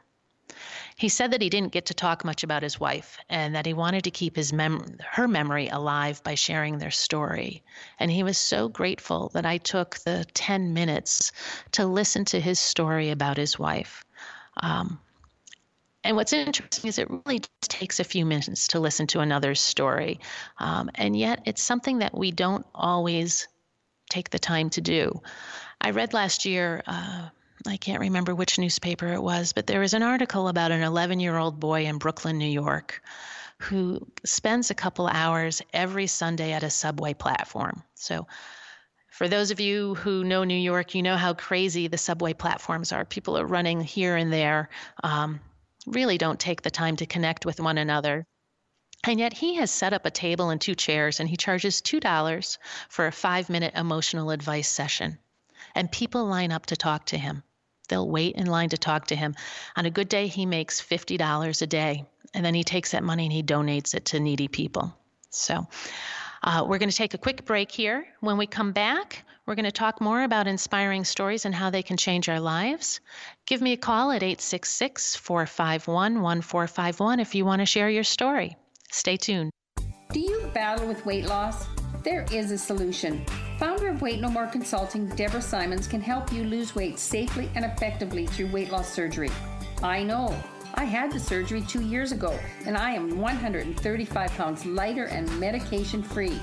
[1.00, 3.74] He said that he didn't get to talk much about his wife and that he
[3.74, 7.64] wanted to keep his mem- her memory alive by sharing their story.
[8.00, 11.32] And he was so grateful that I took the 10 minutes
[11.72, 14.04] to listen to his story about his wife.
[14.58, 15.00] Um,
[16.04, 19.62] and what's interesting is it really just takes a few minutes to listen to another's
[19.62, 20.20] story.
[20.58, 23.48] Um, and yet it's something that we don't always
[24.10, 25.22] take the time to do.
[25.80, 27.30] I read last year uh,
[27.68, 31.20] I can't remember which newspaper it was, but there was an article about an 11
[31.20, 33.02] year old boy in Brooklyn, New York,
[33.58, 37.84] who spends a couple hours every Sunday at a subway platform.
[37.96, 38.28] So,
[39.12, 42.94] for those of you who know New York, you know how crazy the subway platforms
[42.94, 43.04] are.
[43.04, 44.70] People are running here and there,
[45.04, 45.42] um,
[45.86, 48.26] really don't take the time to connect with one another.
[49.04, 52.58] And yet he has set up a table and two chairs, and he charges $2
[52.88, 55.18] for a five minute emotional advice session.
[55.76, 57.44] And people line up to talk to him.
[57.90, 59.36] They'll wait in line to talk to him.
[59.76, 62.06] On a good day, he makes $50 a day.
[62.34, 64.96] And then he takes that money and he donates it to needy people.
[65.32, 65.68] So
[66.42, 68.08] Uh, we're going to take a quick break here.
[68.22, 71.84] When we come back, we're going to talk more about inspiring stories and how they
[71.84, 73.02] can change our lives.
[73.46, 78.56] Give me a call at 866 451 1451 if you want to share your story.
[78.92, 79.52] Stay tuned.
[80.14, 81.66] Do you battle with weight loss?
[82.02, 83.26] There is a solution.
[83.58, 87.66] Founder of Weight No More Consulting, Deborah Simons, can help you lose weight safely and
[87.66, 89.30] effectively through weight loss surgery.
[89.84, 90.34] I know.
[90.76, 96.02] I had the surgery two years ago, and I am 135 pounds lighter and medication
[96.02, 96.40] free.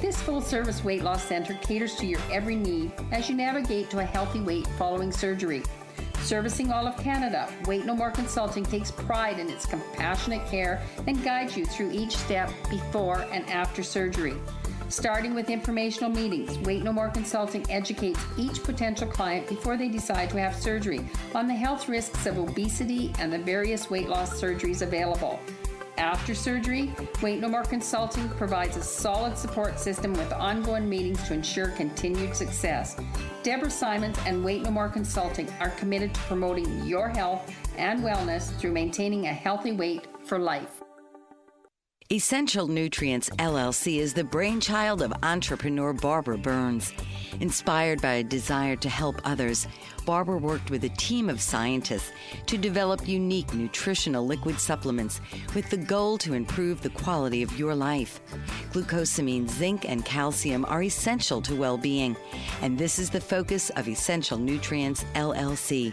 [0.00, 3.98] This full service weight loss center caters to your every need as you navigate to
[3.98, 5.64] a healthy weight following surgery.
[6.20, 11.22] Servicing all of Canada, Weight No More Consulting takes pride in its compassionate care and
[11.24, 14.36] guides you through each step before and after surgery.
[14.88, 20.30] Starting with informational meetings, Weight No More Consulting educates each potential client before they decide
[20.30, 24.82] to have surgery on the health risks of obesity and the various weight loss surgeries
[24.82, 25.40] available.
[25.98, 31.34] After surgery, Weight No More Consulting provides a solid support system with ongoing meetings to
[31.34, 32.96] ensure continued success.
[33.42, 38.56] Deborah Simons and Weight No More Consulting are committed to promoting your health and wellness
[38.58, 40.82] through maintaining a healthy weight for life.
[42.12, 46.92] Essential Nutrients LLC is the brainchild of entrepreneur Barbara Burns.
[47.40, 49.66] Inspired by a desire to help others,
[50.04, 52.12] Barbara worked with a team of scientists
[52.46, 55.20] to develop unique nutritional liquid supplements
[55.52, 58.20] with the goal to improve the quality of your life.
[58.70, 62.16] Glucosamine, zinc, and calcium are essential to well being,
[62.62, 65.92] and this is the focus of Essential Nutrients LLC.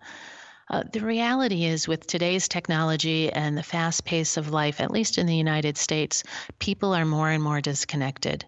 [0.70, 5.16] Uh, the reality is, with today's technology and the fast pace of life, at least
[5.16, 6.24] in the United States,
[6.58, 8.44] people are more and more disconnected.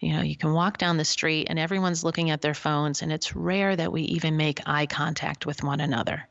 [0.00, 3.12] You know, you can walk down the street and everyone's looking at their phones, and
[3.12, 6.28] it's rare that we even make eye contact with one another.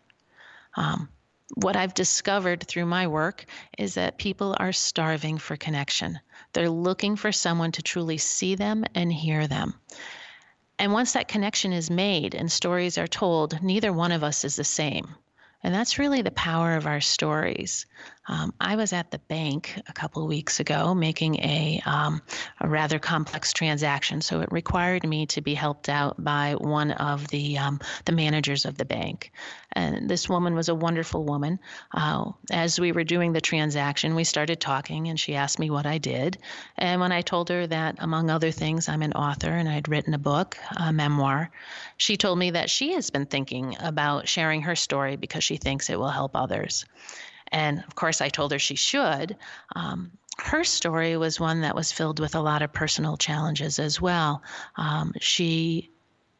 [0.75, 1.07] Um,
[1.55, 3.45] what I've discovered through my work
[3.77, 6.19] is that people are starving for connection.
[6.51, 9.73] They're looking for someone to truly see them and hear them.
[10.77, 14.57] And once that connection is made and stories are told, neither one of us is
[14.57, 15.15] the same.
[15.63, 17.85] And that's really the power of our stories.
[18.29, 22.21] Um, I was at the bank a couple of weeks ago making a, um,
[22.61, 27.27] a rather complex transaction, so it required me to be helped out by one of
[27.29, 29.31] the um, the managers of the bank.
[29.73, 31.59] And this woman was a wonderful woman.
[31.91, 35.87] Uh, as we were doing the transaction, we started talking, and she asked me what
[35.87, 36.37] I did.
[36.77, 40.13] And when I told her that, among other things, I'm an author and I'd written
[40.13, 41.49] a book, a memoir,
[41.97, 45.89] she told me that she has been thinking about sharing her story because she thinks
[45.89, 46.85] it will help others.
[47.51, 49.35] And of course, I told her she should.
[49.75, 53.99] Um, her story was one that was filled with a lot of personal challenges as
[53.99, 54.41] well.
[54.77, 55.91] Um, she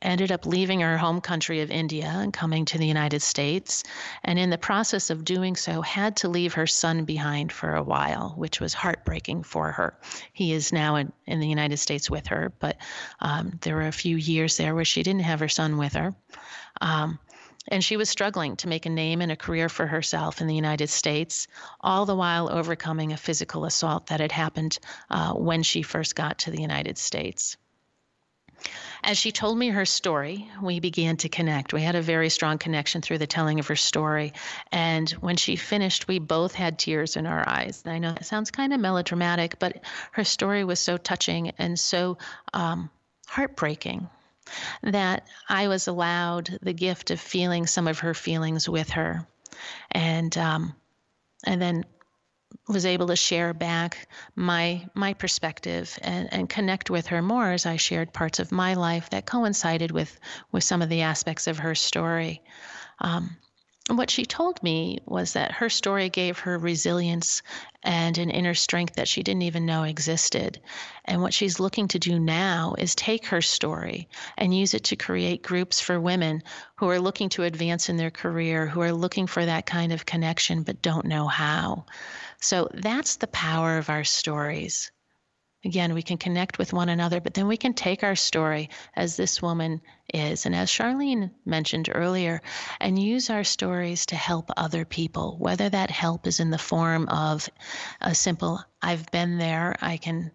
[0.02, 3.84] ended up leaving her home country of India and coming to the United States.
[4.24, 7.84] And in the process of doing so, had to leave her son behind for a
[7.84, 10.00] while, which was heartbreaking for her.
[10.32, 12.78] He is now in, in the United States with her, but
[13.20, 16.16] um, there were a few years there where she didn't have her son with her.
[16.80, 17.20] Um,
[17.68, 20.56] and she was struggling to make a name and a career for herself in the
[20.56, 21.48] United States,
[21.80, 26.40] all the while overcoming a physical assault that had happened uh, when she first got
[26.40, 27.58] to the United States.
[29.02, 31.72] As she told me her story, we began to connect.
[31.72, 34.34] We had a very strong connection through the telling of her story.
[34.72, 37.82] And when she finished, we both had tears in our eyes.
[37.86, 39.82] And I know that sounds kind of melodramatic, but
[40.12, 42.18] her story was so touching and so
[42.54, 42.90] um,
[43.28, 44.10] heartbreaking
[44.84, 49.28] that I was allowed the gift of feeling some of her feelings with her,
[49.92, 50.76] and um,
[51.46, 51.86] and then
[52.68, 57.66] was able to share back my my perspective and, and connect with her more as
[57.66, 60.20] I shared parts of my life that coincided with
[60.52, 62.42] with some of the aspects of her story.
[63.00, 63.38] Um,
[63.98, 67.42] what she told me was that her story gave her resilience
[67.82, 70.60] and an inner strength that she didn't even know existed.
[71.06, 74.96] And what she's looking to do now is take her story and use it to
[74.96, 76.44] create groups for women
[76.76, 80.06] who are looking to advance in their career, who are looking for that kind of
[80.06, 81.86] connection but don't know how.
[82.42, 84.92] So that's the power of our stories.
[85.66, 89.18] Again, we can connect with one another, but then we can take our story as
[89.18, 89.82] this woman
[90.14, 92.42] is, and as Charlene mentioned earlier,
[92.80, 97.10] and use our stories to help other people, whether that help is in the form
[97.10, 97.50] of
[98.00, 100.32] a simple, I've been there, I can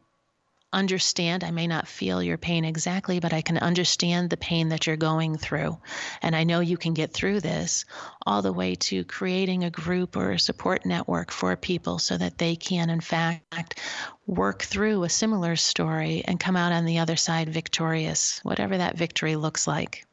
[0.75, 1.45] understand.
[1.45, 4.97] I may not feel your pain exactly, but I can understand the pain that you're
[4.97, 5.79] going through.
[6.21, 7.85] And I know you can get through this,
[8.27, 12.39] all the way to creating a group or a support network for people so that
[12.39, 13.81] they can, in fact,
[14.27, 18.99] work through a similar story and come out on the other side victorious, whatever that
[18.99, 20.05] victory looks like.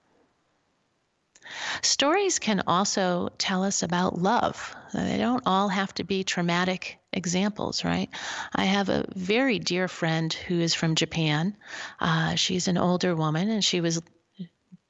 [1.82, 4.76] Stories can also tell us about love.
[4.94, 8.10] They don't all have to be traumatic examples, right?
[8.54, 11.56] I have a very dear friend who is from Japan.
[12.00, 14.02] Uh, she's an older woman and she was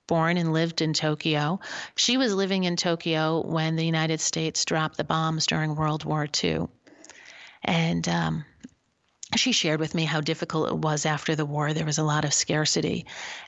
[0.07, 1.59] born and lived in Tokyo.
[1.95, 6.27] She was living in Tokyo when the United States dropped the bombs during World War
[6.43, 6.67] II.
[7.63, 8.45] And um,
[9.35, 11.73] she shared with me how difficult it was after the war.
[11.73, 13.05] There was a lot of scarcity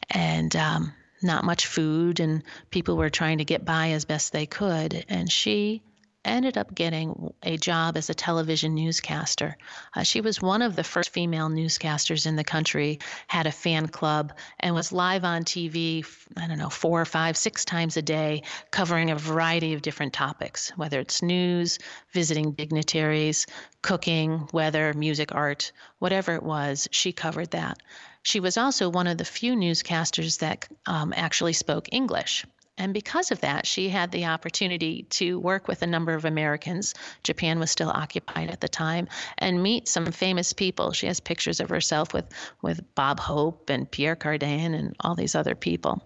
[0.10, 0.94] and um,
[1.24, 5.06] not much food, and people were trying to get by as best they could.
[5.10, 5.82] And she
[6.26, 9.58] ended up getting a job as a television newscaster.
[9.96, 13.88] Uh, she was one of the first female newscasters in the country, had a fan
[13.88, 16.06] club, and was live on TV,
[16.38, 20.14] I don't know, four or five, six times a day, covering a variety of different
[20.14, 21.80] topics, whether it's news,
[22.12, 23.46] visiting dignitaries,
[23.82, 27.78] cooking, weather, music, art, whatever it was, she covered that.
[28.24, 32.46] She was also one of the few newscasters that um, actually spoke English.
[32.76, 36.96] And because of that, she had the opportunity to work with a number of Americans.
[37.22, 39.08] Japan was still occupied at the time,
[39.38, 40.92] and meet some famous people.
[40.92, 42.26] She has pictures of herself with,
[42.64, 46.02] with Bob Hope and Pierre Cardin and all these other people.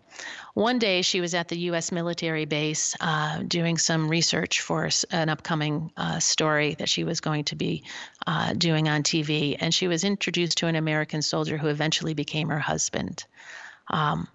[0.55, 1.91] One day, she was at the U.S.
[1.91, 7.45] military base uh, doing some research for an upcoming uh, story that she was going
[7.45, 7.83] to be
[8.25, 12.49] uh, doing on TV, and she was introduced to an American soldier who eventually became
[12.49, 13.23] her husband.
[13.89, 14.27] Um,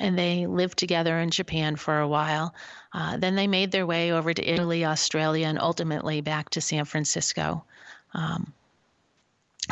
[0.00, 2.54] and they lived together in Japan for a while.
[2.92, 6.84] Uh, then they made their way over to Italy, Australia, and ultimately back to San
[6.84, 7.64] Francisco.
[8.14, 8.52] Um,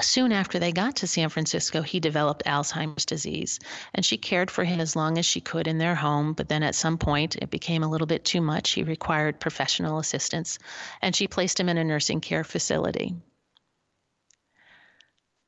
[0.03, 3.61] soon after they got to San Francisco, he developed Alzheimer's disease,
[3.95, 6.35] and she cared for him as long as she could in their home.
[6.35, 8.72] But then at some point, it became a little bit too much.
[8.72, 10.59] He required professional assistance,
[11.01, 13.14] and she placed him in a nursing care facility.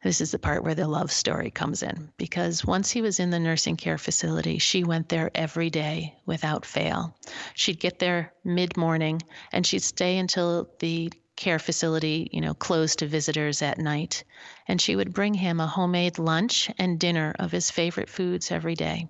[0.02, 3.30] This is the part where the love story comes in because once he was in
[3.30, 7.16] the nursing care facility, she went there every day without fail.
[7.54, 9.20] She'd get there mid morning
[9.52, 14.22] and she'd stay until the care facility, you know, closed to visitors at night.
[14.68, 18.76] And she would bring him a homemade lunch and dinner of his favorite foods every
[18.76, 19.08] day.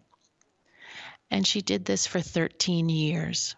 [1.30, 3.56] And she did this for 13 years.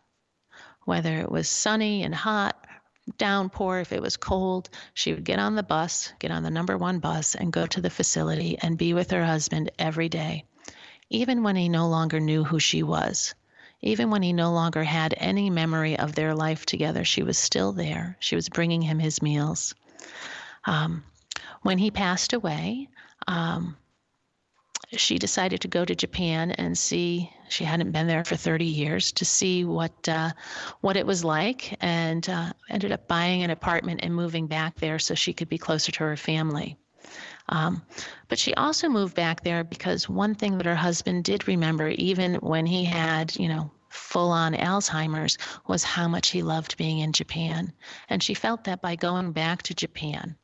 [0.84, 2.59] Whether it was sunny and hot
[3.18, 6.76] downpour, if it was cold, she would get on the bus, get on the number
[6.76, 10.44] one bus, and go to the facility and be with her husband every day,
[11.08, 13.34] even when he no longer knew who she was.
[13.82, 17.72] Even when he no longer had any memory of their life together, she was still
[17.72, 18.16] there.
[18.20, 19.74] She was bringing him his meals.
[20.64, 21.04] Um,
[21.62, 22.88] when he passed away,
[23.26, 23.76] um,
[24.92, 27.30] she decided to go to Japan and see.
[27.48, 30.30] She hadn't been there for 30 years to see what uh,
[30.80, 34.98] what it was like, and uh, ended up buying an apartment and moving back there
[34.98, 36.76] so she could be closer to her family.
[37.48, 37.82] Um,
[38.28, 42.34] but she also moved back there because one thing that her husband did remember, even
[42.36, 45.36] when he had, you know, full on Alzheimer's,
[45.66, 47.72] was how much he loved being in Japan.
[48.08, 50.36] And she felt that by going back to Japan,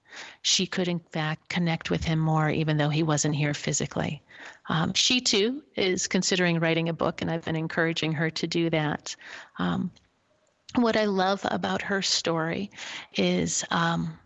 [0.42, 4.22] she could, in fact, connect with him more, even though he wasn't here physically.
[4.68, 8.70] Um, she too is considering writing a book, and I've been encouraging her to do
[8.70, 9.16] that.
[9.58, 9.90] Um,
[10.74, 12.70] what I love about her story
[13.14, 14.18] is um,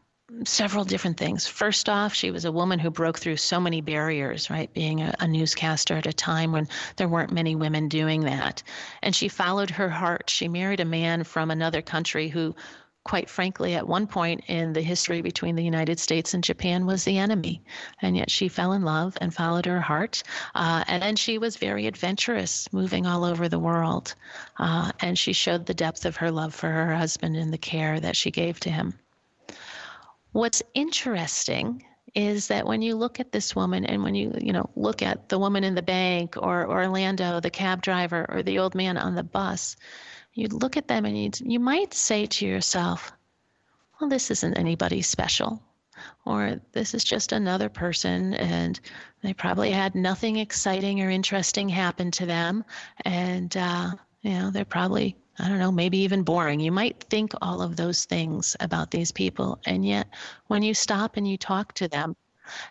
[0.45, 1.47] several different things.
[1.47, 4.73] First off, she was a woman who broke through so many barriers, right?
[4.73, 8.63] Being a, a, newscaster at a time when there weren't many women doing that.
[9.03, 10.31] And she followed her heart.
[10.31, 12.55] She married a man from another country who
[13.05, 17.05] quite frankly, at one point in the history between the United States and Japan was
[17.05, 17.63] the enemy.
[18.03, 20.23] And yet she fell in love and followed her heart.
[20.55, 24.15] Uh, and then she was very adventurous, moving all over the world.
[24.59, 27.99] Uh, and she showed the depth of her love for her husband and the care
[28.01, 28.99] that she gave to him.
[30.33, 31.85] What's interesting
[32.15, 35.29] is that when you look at this woman and when you you know look at
[35.29, 39.15] the woman in the bank or Orlando the cab driver or the old man on
[39.15, 39.77] the bus
[40.35, 43.13] you look at them and you'd, you might say to yourself,
[44.01, 45.63] "Well, this isn't anybody special."
[46.25, 48.81] Or this is just another person, and
[49.23, 52.65] they probably had nothing exciting or interesting happen to them,
[53.05, 56.61] and uh, you know they're probably I don't know, maybe even boring.
[56.61, 59.59] You might think all of those things about these people.
[59.65, 60.09] And yet,
[60.49, 62.15] when you stop and you talk to them,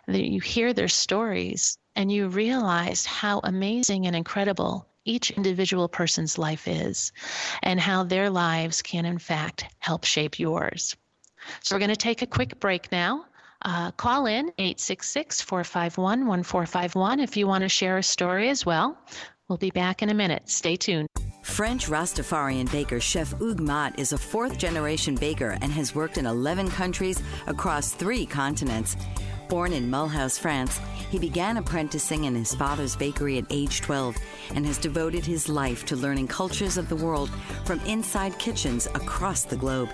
[0.06, 6.68] you hear their stories and you realize how amazing and incredible each individual person's life
[6.68, 7.12] is
[7.62, 10.96] and how their lives can, in fact, help shape yours.
[11.62, 13.24] So, we're going to take a quick break now.
[13.62, 18.98] Uh, call in 866 451 1451 if you want to share a story as well.
[19.48, 20.48] We'll be back in a minute.
[20.48, 21.08] Stay tuned.
[21.42, 26.26] French Rastafarian baker Chef Hugues Mott is a fourth generation baker and has worked in
[26.26, 28.96] 11 countries across three continents.
[29.50, 30.78] Born in Mulhouse, France,
[31.10, 34.16] he began apprenticing in his father's bakery at age 12
[34.54, 37.28] and has devoted his life to learning cultures of the world
[37.64, 39.88] from inside kitchens across the globe.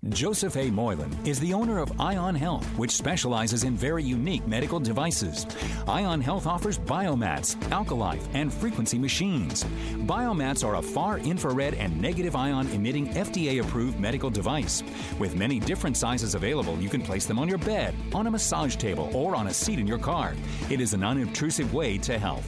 [0.09, 0.69] Joseph A.
[0.69, 5.47] Moylan is the owner of Ion Health, which specializes in very unique medical devices.
[5.87, 9.63] Ion Health offers biomats, alkalife, and frequency machines.
[10.05, 14.83] Biomats are a far infrared and negative ion emitting FDA approved medical device.
[15.17, 18.75] With many different sizes available, you can place them on your bed, on a massage
[18.75, 20.35] table, or on a seat in your car.
[20.69, 22.47] It is an unobtrusive way to health.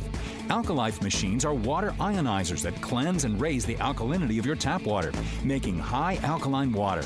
[0.50, 5.12] Alkalife machines are water ionizers that cleanse and raise the alkalinity of your tap water,
[5.44, 7.06] making high alkaline water.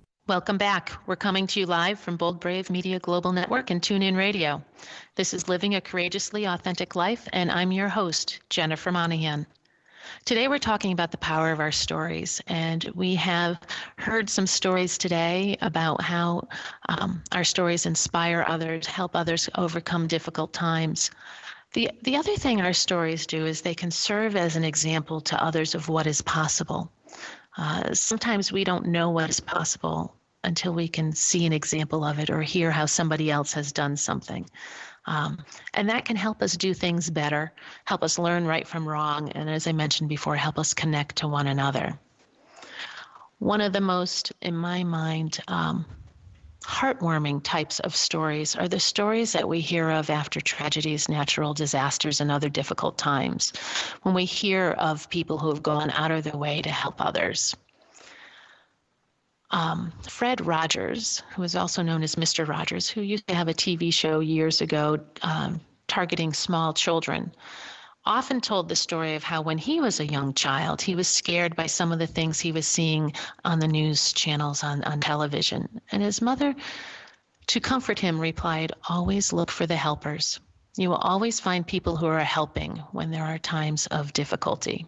[0.27, 0.91] Welcome back.
[1.07, 4.63] We're coming to you live from Bold Brave Media Global Network and TuneIn Radio.
[5.15, 9.47] This is Living a Courageously Authentic Life, and I'm your host, Jennifer Monahan.
[10.23, 13.59] Today, we're talking about the power of our stories, and we have
[13.97, 16.47] heard some stories today about how
[16.87, 21.09] um, our stories inspire others, help others overcome difficult times.
[21.73, 25.43] The, the other thing our stories do is they can serve as an example to
[25.43, 26.91] others of what is possible.
[27.57, 32.19] Uh, sometimes we don't know what is possible until we can see an example of
[32.19, 34.49] it or hear how somebody else has done something.
[35.05, 35.43] Um,
[35.73, 37.51] and that can help us do things better,
[37.85, 41.27] help us learn right from wrong, and as I mentioned before, help us connect to
[41.27, 41.99] one another.
[43.39, 45.85] One of the most, in my mind, um,
[46.63, 52.21] heartwarming types of stories are the stories that we hear of after tragedies, natural disasters,
[52.21, 53.53] and other difficult times,
[54.03, 57.55] when we hear of people who have gone out of their way to help others.
[59.49, 62.47] Um, Fred Rogers, who is also known as Mr.
[62.47, 67.33] Rogers, who used to have a TV show years ago um, targeting small children,
[68.05, 71.55] often told the story of how when he was a young child, he was scared
[71.55, 73.13] by some of the things he was seeing
[73.45, 75.81] on the news channels on, on television.
[75.91, 76.55] And his mother,
[77.47, 80.39] to comfort him, replied, Always look for the helpers.
[80.77, 84.87] You will always find people who are helping when there are times of difficulty.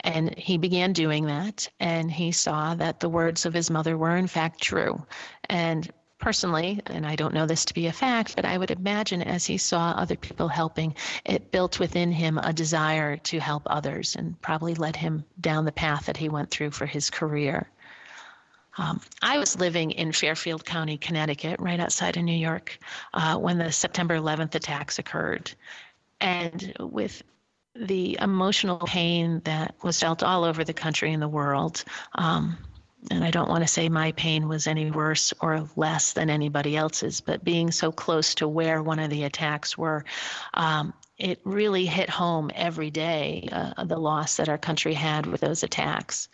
[0.00, 4.16] And he began doing that, and he saw that the words of his mother were
[4.16, 5.04] in fact true.
[5.48, 5.90] And
[6.24, 9.44] personally, and I don't know this to be a fact, but I would imagine as
[9.44, 10.94] he saw other people helping,
[11.26, 15.70] it built within him a desire to help others and probably led him down the
[15.72, 17.68] path that he went through for his career.
[18.78, 22.78] Um, I was living in Fairfield County, Connecticut, right outside of New York,
[23.12, 25.52] uh, when the September 11th attacks occurred.
[26.22, 27.22] And with
[27.76, 31.84] the emotional pain that was felt all over the country and the world.
[32.14, 32.56] Um,
[33.10, 36.76] and I don't want to say my pain was any worse or less than anybody
[36.76, 40.04] else's, but being so close to where one of the attacks were,
[40.54, 45.40] um, it really hit home every day uh, the loss that our country had with
[45.40, 46.28] those attacks.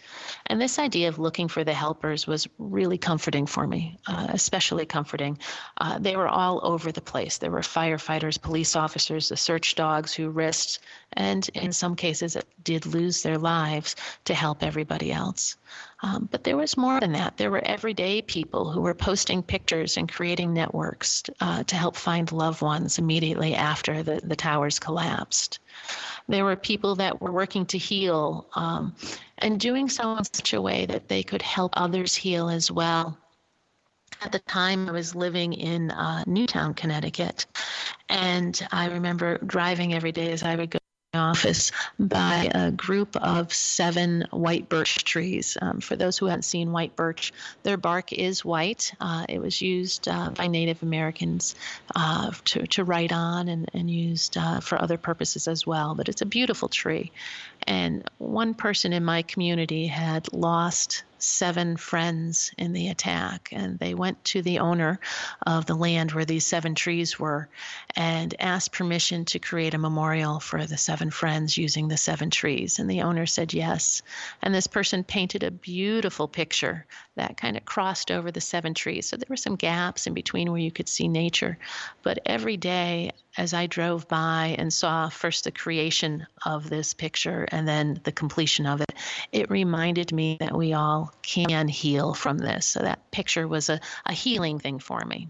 [0.46, 4.86] And this idea of looking for the helpers was really comforting for me, uh, especially
[4.86, 5.38] comforting.
[5.76, 7.36] Uh, they were all over the place.
[7.36, 10.78] There were firefighters, police officers, the search dogs who risked,
[11.12, 15.56] and in some cases, did lose their lives to help everybody else.
[16.02, 17.36] Um, but there was more than that.
[17.36, 22.32] There were everyday people who were posting pictures and creating networks uh, to help find
[22.32, 25.58] loved ones immediately after the, the towers collapsed.
[26.28, 28.94] There were people that were working to heal um,
[29.38, 33.18] and doing so in such a way that they could help others heal as well.
[34.22, 37.46] At the time, I was living in uh, Newtown, Connecticut,
[38.08, 40.78] and I remember driving every day as I would go
[41.14, 45.58] office by a group of seven white birch trees.
[45.60, 47.32] Um, for those who haven't seen white birch,
[47.64, 48.92] their bark is white.
[49.00, 51.56] Uh, it was used uh, by Native Americans
[51.96, 55.96] uh, to, to write on and, and used uh, for other purposes as well.
[55.96, 57.10] But it's a beautiful tree.
[57.66, 63.50] And one person in my community had lost seven friends in the attack.
[63.52, 65.00] And they went to the owner
[65.46, 67.48] of the land where these seven trees were
[67.96, 72.78] and asked permission to create a memorial for the seven friends using the seven trees.
[72.78, 74.02] And the owner said yes.
[74.42, 79.08] And this person painted a beautiful picture that kind of crossed over the seven trees.
[79.08, 81.58] So there were some gaps in between where you could see nature.
[82.02, 87.46] But every day, as I drove by and saw first the creation of this picture
[87.50, 88.92] and then the completion of it,
[89.32, 92.66] it reminded me that we all can heal from this.
[92.66, 95.28] So that picture was a, a healing thing for me.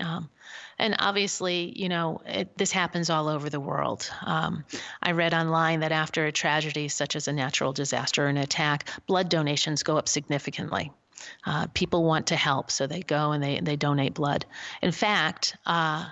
[0.00, 0.28] Um,
[0.78, 4.08] and obviously, you know, it, this happens all over the world.
[4.24, 4.64] Um,
[5.02, 8.88] I read online that after a tragedy such as a natural disaster or an attack,
[9.06, 10.92] blood donations go up significantly.
[11.44, 14.46] Uh, people want to help, so they go and they, they donate blood.
[14.82, 16.06] In fact, uh,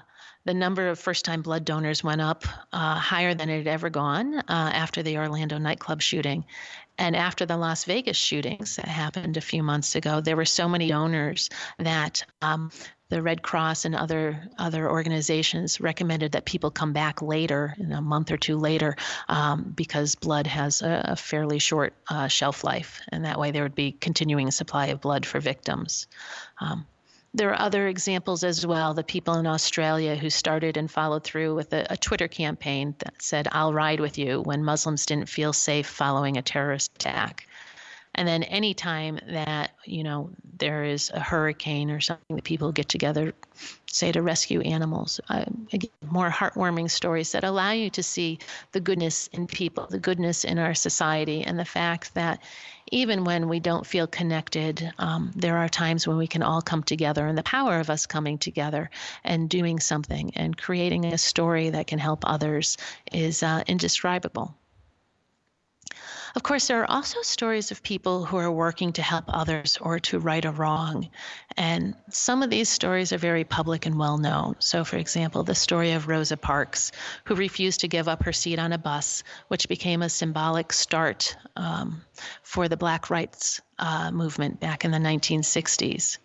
[0.45, 3.91] the number of first time blood donors went up uh, higher than it had ever
[3.91, 6.45] gone uh, after the Orlando nightclub shooting.
[6.99, 10.69] And after the Las Vegas shootings that happened a few months ago, there were so
[10.69, 12.71] many donors that um,
[13.09, 18.03] the Red Cross and other other organizations recommended that people come back later, in a
[18.03, 18.97] month or two later,
[19.29, 23.63] um, because blood has a, a fairly short uh, shelf life, and that way there
[23.63, 26.09] would be continuing supply of blood for victims.
[26.61, 26.87] Um,
[27.37, 28.95] there are other examples as well.
[28.95, 33.23] The people in Australia who started and followed through with a, a, Twitter campaign that
[33.23, 37.47] said, I'll ride with you when Muslims didn't feel safe following a terrorist attack.
[38.17, 42.89] And then anytime that, you know, there is a hurricane or something that people get
[42.89, 43.35] together,
[43.87, 48.39] say to rescue animals, uh, again, more heartwarming stories that allow you to see
[48.73, 52.43] the goodness in people, the goodness in our society, and the fact that
[52.91, 56.83] even when we don't feel connected, um, there are times when we can all come
[56.83, 58.89] together, and the power of us coming together
[59.25, 62.79] and doing something and creating a story that can help others
[63.13, 64.55] is uh, indescribable.
[66.37, 69.99] Of course, there are also stories of people who are working to help others or
[70.01, 71.09] to right a wrong.
[71.57, 74.57] And some of these stories are very public and well known.
[74.59, 76.93] So, for example, the story of Rosa Parks,
[77.25, 81.35] who refused to give up her seat on a bus, which became a symbolic start
[81.57, 82.03] um,
[82.43, 86.19] for the Black rights uh, movement back in the 1960s.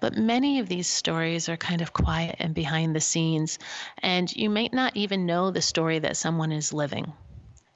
[0.00, 3.58] But many of these stories are kind of quiet and behind the scenes,
[4.02, 7.14] and you may not even know the story that someone is living.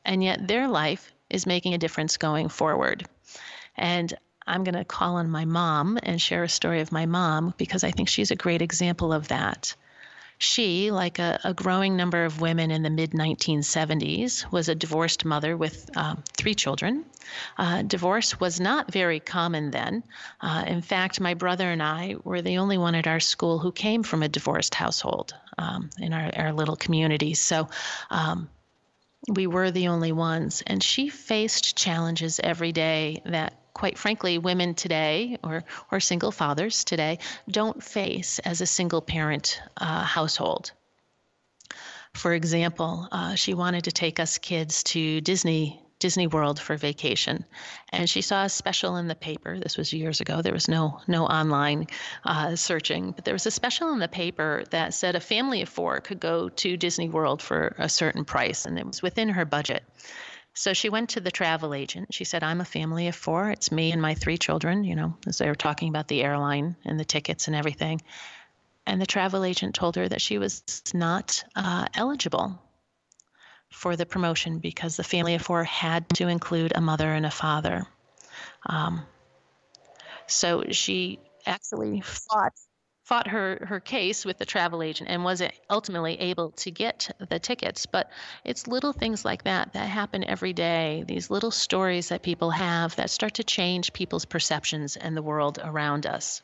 [0.04, 3.06] And yet, their life is making a difference going forward.
[3.76, 4.12] And
[4.46, 7.84] I'm going to call on my mom and share a story of my mom because
[7.84, 9.74] I think she's a great example of that.
[10.38, 15.26] She, like a, a growing number of women in the mid 1970s, was a divorced
[15.26, 17.04] mother with um, three children.
[17.58, 20.02] Uh, divorce was not very common then.
[20.40, 23.70] Uh, in fact, my brother and I were the only one at our school who
[23.70, 27.34] came from a divorced household um, in our, our little community.
[27.34, 27.68] So
[28.08, 28.48] um,
[29.28, 30.62] we were the only ones.
[30.66, 36.84] And she faced challenges every day that, quite frankly, women today or, or single fathers
[36.84, 37.18] today
[37.48, 40.72] don't face as a single parent uh, household.
[42.14, 47.44] For example, uh, she wanted to take us kids to Disney Disney World for vacation,
[47.90, 49.60] and she saw a special in the paper.
[49.60, 50.42] This was years ago.
[50.42, 51.86] There was no no online
[52.24, 55.68] uh, searching, but there was a special in the paper that said a family of
[55.68, 59.44] four could go to Disney World for a certain price, and it was within her
[59.44, 59.84] budget.
[60.54, 62.12] So she went to the travel agent.
[62.12, 63.50] She said, I'm a family of four.
[63.50, 66.76] It's me and my three children, you know, as they were talking about the airline
[66.84, 68.00] and the tickets and everything.
[68.84, 72.60] And the travel agent told her that she was not uh, eligible
[73.72, 77.30] for the promotion because the family of four had to include a mother and a
[77.30, 77.86] father.
[78.66, 79.06] Um,
[80.26, 82.52] so she actually fought
[83.04, 87.40] fought her her case with the travel agent and was ultimately able to get the
[87.40, 88.08] tickets but
[88.44, 92.94] it's little things like that that happen every day these little stories that people have
[92.94, 96.42] that start to change people's perceptions and the world around us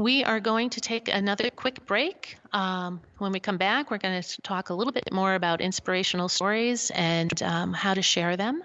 [0.00, 2.38] we are going to take another quick break.
[2.54, 6.30] Um, when we come back, we're going to talk a little bit more about inspirational
[6.30, 8.62] stories and um, how to share them.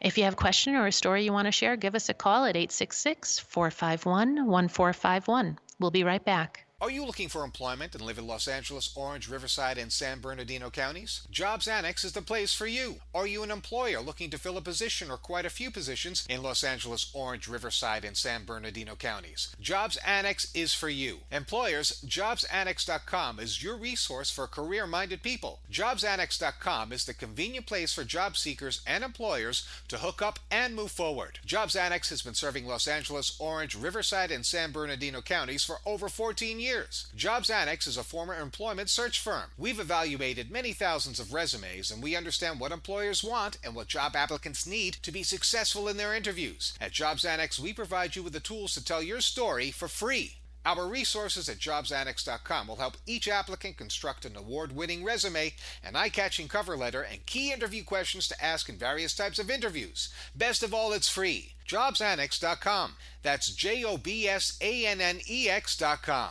[0.00, 2.14] If you have a question or a story you want to share, give us a
[2.14, 5.56] call at 866 451 1451.
[5.78, 6.61] We'll be right back.
[6.82, 10.68] Are you looking for employment and live in Los Angeles, Orange, Riverside, and San Bernardino
[10.68, 11.20] counties?
[11.30, 12.96] Jobs Annex is the place for you.
[13.14, 16.42] Are you an employer looking to fill a position or quite a few positions in
[16.42, 19.54] Los Angeles, Orange, Riverside, and San Bernardino counties?
[19.60, 21.18] Jobs Annex is for you.
[21.30, 25.60] Employers, jobsannex.com is your resource for career minded people.
[25.70, 30.90] Jobsannex.com is the convenient place for job seekers and employers to hook up and move
[30.90, 31.38] forward.
[31.46, 36.08] Jobs Annex has been serving Los Angeles, Orange, Riverside, and San Bernardino counties for over
[36.08, 37.06] 14 years years.
[37.14, 39.50] Jobs Annex is a former employment search firm.
[39.58, 44.16] We've evaluated many thousands of resumes and we understand what employers want and what job
[44.16, 46.72] applicants need to be successful in their interviews.
[46.80, 50.36] At Jobs Annex, we provide you with the tools to tell your story for free.
[50.64, 56.08] Our resources at jobsannex.com will help each applicant construct an award winning resume, an eye
[56.08, 60.08] catching cover letter, and key interview questions to ask in various types of interviews.
[60.36, 61.54] Best of all, it's free.
[61.68, 62.94] Jobsannex.com.
[63.22, 66.30] That's J O B S A N N E X.com.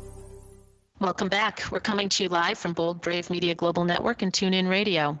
[1.01, 1.63] Welcome back.
[1.71, 5.17] We're coming to you live from Bold Brave Media Global Network and TuneIn Radio.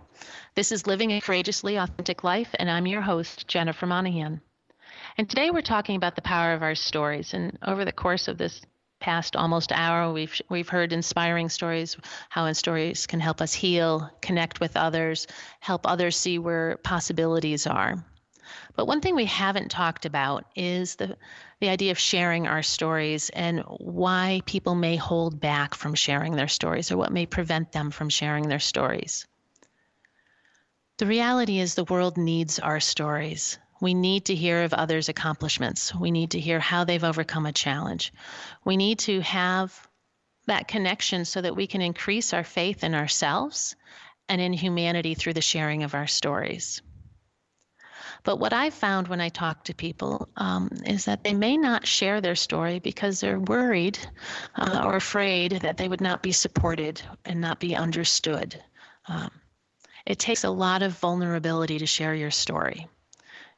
[0.53, 4.41] This is Living a Courageously Authentic Life, and I'm your host, Jennifer Monahan.
[5.17, 7.33] And today we're talking about the power of our stories.
[7.33, 8.61] And over the course of this
[8.99, 11.97] past almost hour, we've we've heard inspiring stories,
[12.29, 15.25] how stories can help us heal, connect with others,
[15.61, 18.05] help others see where possibilities are.
[18.75, 21.17] But one thing we haven't talked about is the
[21.59, 26.47] the idea of sharing our stories and why people may hold back from sharing their
[26.47, 29.27] stories or what may prevent them from sharing their stories.
[30.97, 33.59] The reality is, the world needs our stories.
[33.79, 35.93] We need to hear of others' accomplishments.
[35.93, 38.11] We need to hear how they've overcome a challenge.
[38.63, 39.87] We need to have
[40.45, 43.75] that connection so that we can increase our faith in ourselves
[44.29, 46.81] and in humanity through the sharing of our stories.
[48.23, 51.87] But what I've found when I talk to people um, is that they may not
[51.87, 53.97] share their story because they're worried
[54.55, 58.61] uh, or afraid that they would not be supported and not be understood.
[59.07, 59.31] Um,
[60.05, 62.87] it takes a lot of vulnerability to share your story.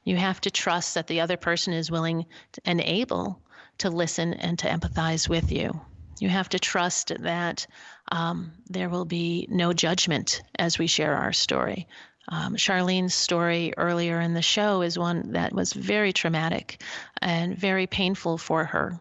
[0.03, 2.25] You have to trust that the other person is willing
[2.65, 3.41] and able
[3.79, 5.81] to listen and to empathize with you.
[6.19, 7.65] You have to trust that
[8.11, 11.87] um, there will be no judgment as we share our story.
[12.29, 16.81] Um, Charlene's story earlier in the show is one that was very traumatic
[17.21, 18.99] and very painful for her.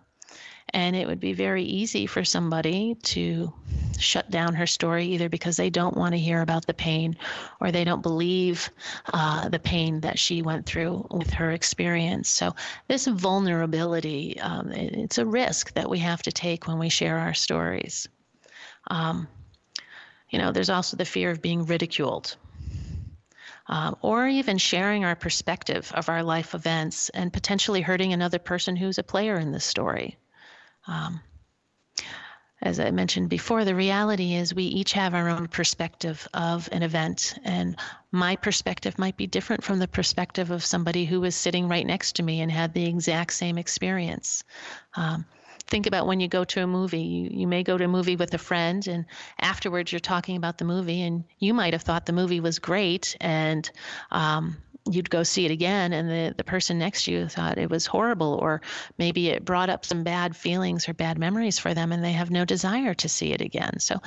[0.75, 3.53] And it would be very easy for somebody to
[3.99, 7.16] shut down her story either because they don't want to hear about the pain
[7.61, 8.70] or they don't believe
[9.12, 12.31] uh, the pain that she went through with her experience.
[12.31, 12.55] So,
[12.89, 17.35] this vulnerability, um, it's a risk that we have to take when we share our
[17.35, 18.09] stories.
[18.89, 19.29] Um,
[20.31, 22.37] you know, there's also the fear of being ridiculed
[23.67, 28.77] um, or even sharing our perspective of our life events and potentially hurting another person
[28.77, 30.19] who's a player in this story.
[30.87, 31.21] Um,
[32.63, 36.85] as I mentioned before, the reality is we each have our own perspective of an
[36.85, 37.77] event, and
[38.13, 42.17] my perspective might be different from the perspective of somebody who was sitting right next
[42.17, 44.45] to me and had the exact same experience.
[44.95, 45.25] Um,
[45.73, 47.01] think about when you go to a movie.
[47.01, 49.07] You, you may go to a movie with a friend, and
[49.41, 53.16] afterwards you're talking about the movie, and you might have thought the movie was great,
[53.23, 53.68] and
[54.11, 54.59] um,
[54.91, 57.87] you'd go see it again and the, the person next to you thought it was
[57.87, 58.61] horrible or
[58.99, 62.33] maybe it brought up some bad feelings or bad memories for them and they have
[62.33, 64.01] no desire to see it again so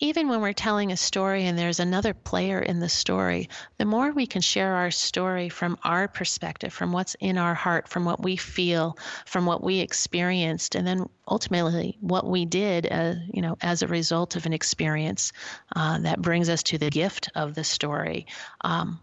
[0.00, 4.12] even when we're telling a story and there's another player in the story, the more
[4.12, 8.22] we can share our story from our perspective, from what's in our heart, from what
[8.22, 8.96] we feel,
[9.26, 13.88] from what we experienced, and then ultimately what we did, uh, you know, as a
[13.88, 15.32] result of an experience,
[15.74, 18.26] uh, that brings us to the gift of the story.
[18.60, 19.00] Um,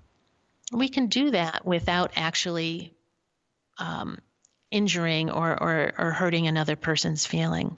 [0.72, 2.94] we can do that without actually
[3.78, 4.18] um,
[4.72, 7.78] injuring or, or, or hurting another person's feeling.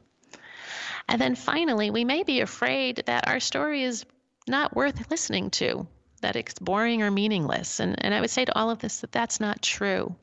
[1.08, 4.06] And then finally, we may be afraid that our story is
[4.48, 5.88] not worth listening to,
[6.22, 7.80] that it's boring or meaningless.
[7.80, 10.16] And, and I would say to all of this that that's not true.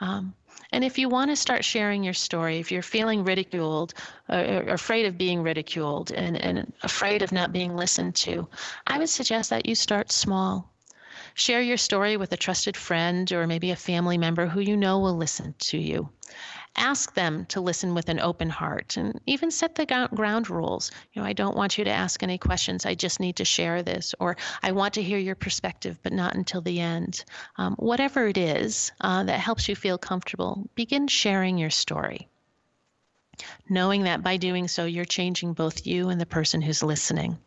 [0.00, 0.34] Um,
[0.72, 3.94] and if you want to start sharing your story, if you're feeling ridiculed
[4.28, 8.48] or, or, afraid of being ridiculed and, and afraid of not being listened to,
[8.86, 10.69] I would suggest that you start small.
[11.40, 14.98] Share your story with a trusted friend or maybe a family member who you know
[14.98, 16.10] will listen to you.
[16.76, 20.90] Ask them to listen with an open heart and even set the ground rules.
[21.14, 22.84] You know, I don't want you to ask any questions.
[22.84, 26.34] I just need to share this, or I want to hear your perspective, but not
[26.34, 27.24] until the end.
[27.56, 32.28] Um, whatever it is uh, that helps you feel comfortable, begin sharing your story.
[33.66, 37.38] Knowing that by doing so, you're changing both you and the person who's listening.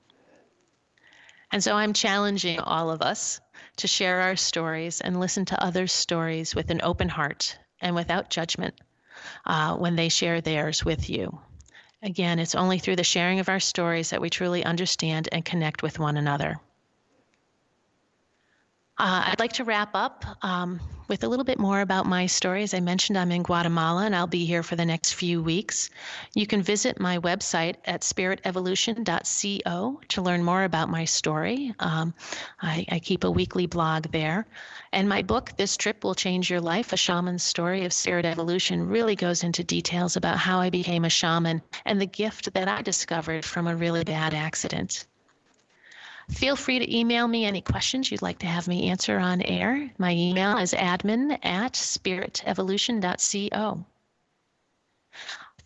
[1.53, 3.39] And so I'm challenging all of us
[3.77, 8.31] to share our stories and listen to others' stories with an open heart and without
[8.31, 8.73] judgment
[9.45, 11.39] uh, when they share theirs with you.
[12.01, 15.83] Again, it's only through the sharing of our stories that we truly understand and connect
[15.83, 16.59] with one another.
[19.03, 20.79] Uh, I'd like to wrap up um,
[21.09, 22.63] with a little bit more about my story.
[22.63, 25.89] As I mentioned, I'm in Guatemala and I'll be here for the next few weeks.
[26.35, 31.75] You can visit my website at spiritevolution.co to learn more about my story.
[31.79, 32.13] Um,
[32.61, 34.45] I, I, keep a weekly blog there.
[34.93, 38.87] And my book, This Trip Will Change Your Life A Shaman's Story of Spirit Evolution,
[38.87, 42.81] really goes into details about how I became a shaman and the gift that I
[42.81, 45.07] discovered from a really bad accident.
[46.29, 49.91] Feel free to email me any questions you'd like to have me answer on air.
[49.97, 53.85] My email is admin at spiritevolution.co.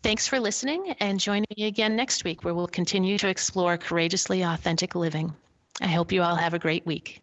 [0.03, 4.43] Thanks for listening and join me again next week where we'll continue to explore courageously
[4.43, 5.35] authentic living.
[5.81, 7.21] I hope you all have a great week.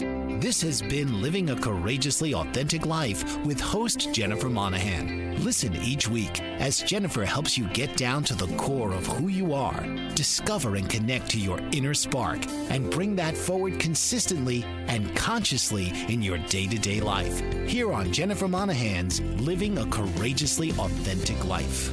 [0.00, 5.44] This has been Living a Courageously Authentic Life with host Jennifer Monahan.
[5.44, 9.54] Listen each week as Jennifer helps you get down to the core of who you
[9.54, 9.86] are,
[10.16, 16.22] discover and connect to your inner spark, and bring that forward consistently and consciously in
[16.22, 17.40] your day to day life.
[17.68, 21.92] Here on Jennifer Monahan's Living a Courageously Authentic Life.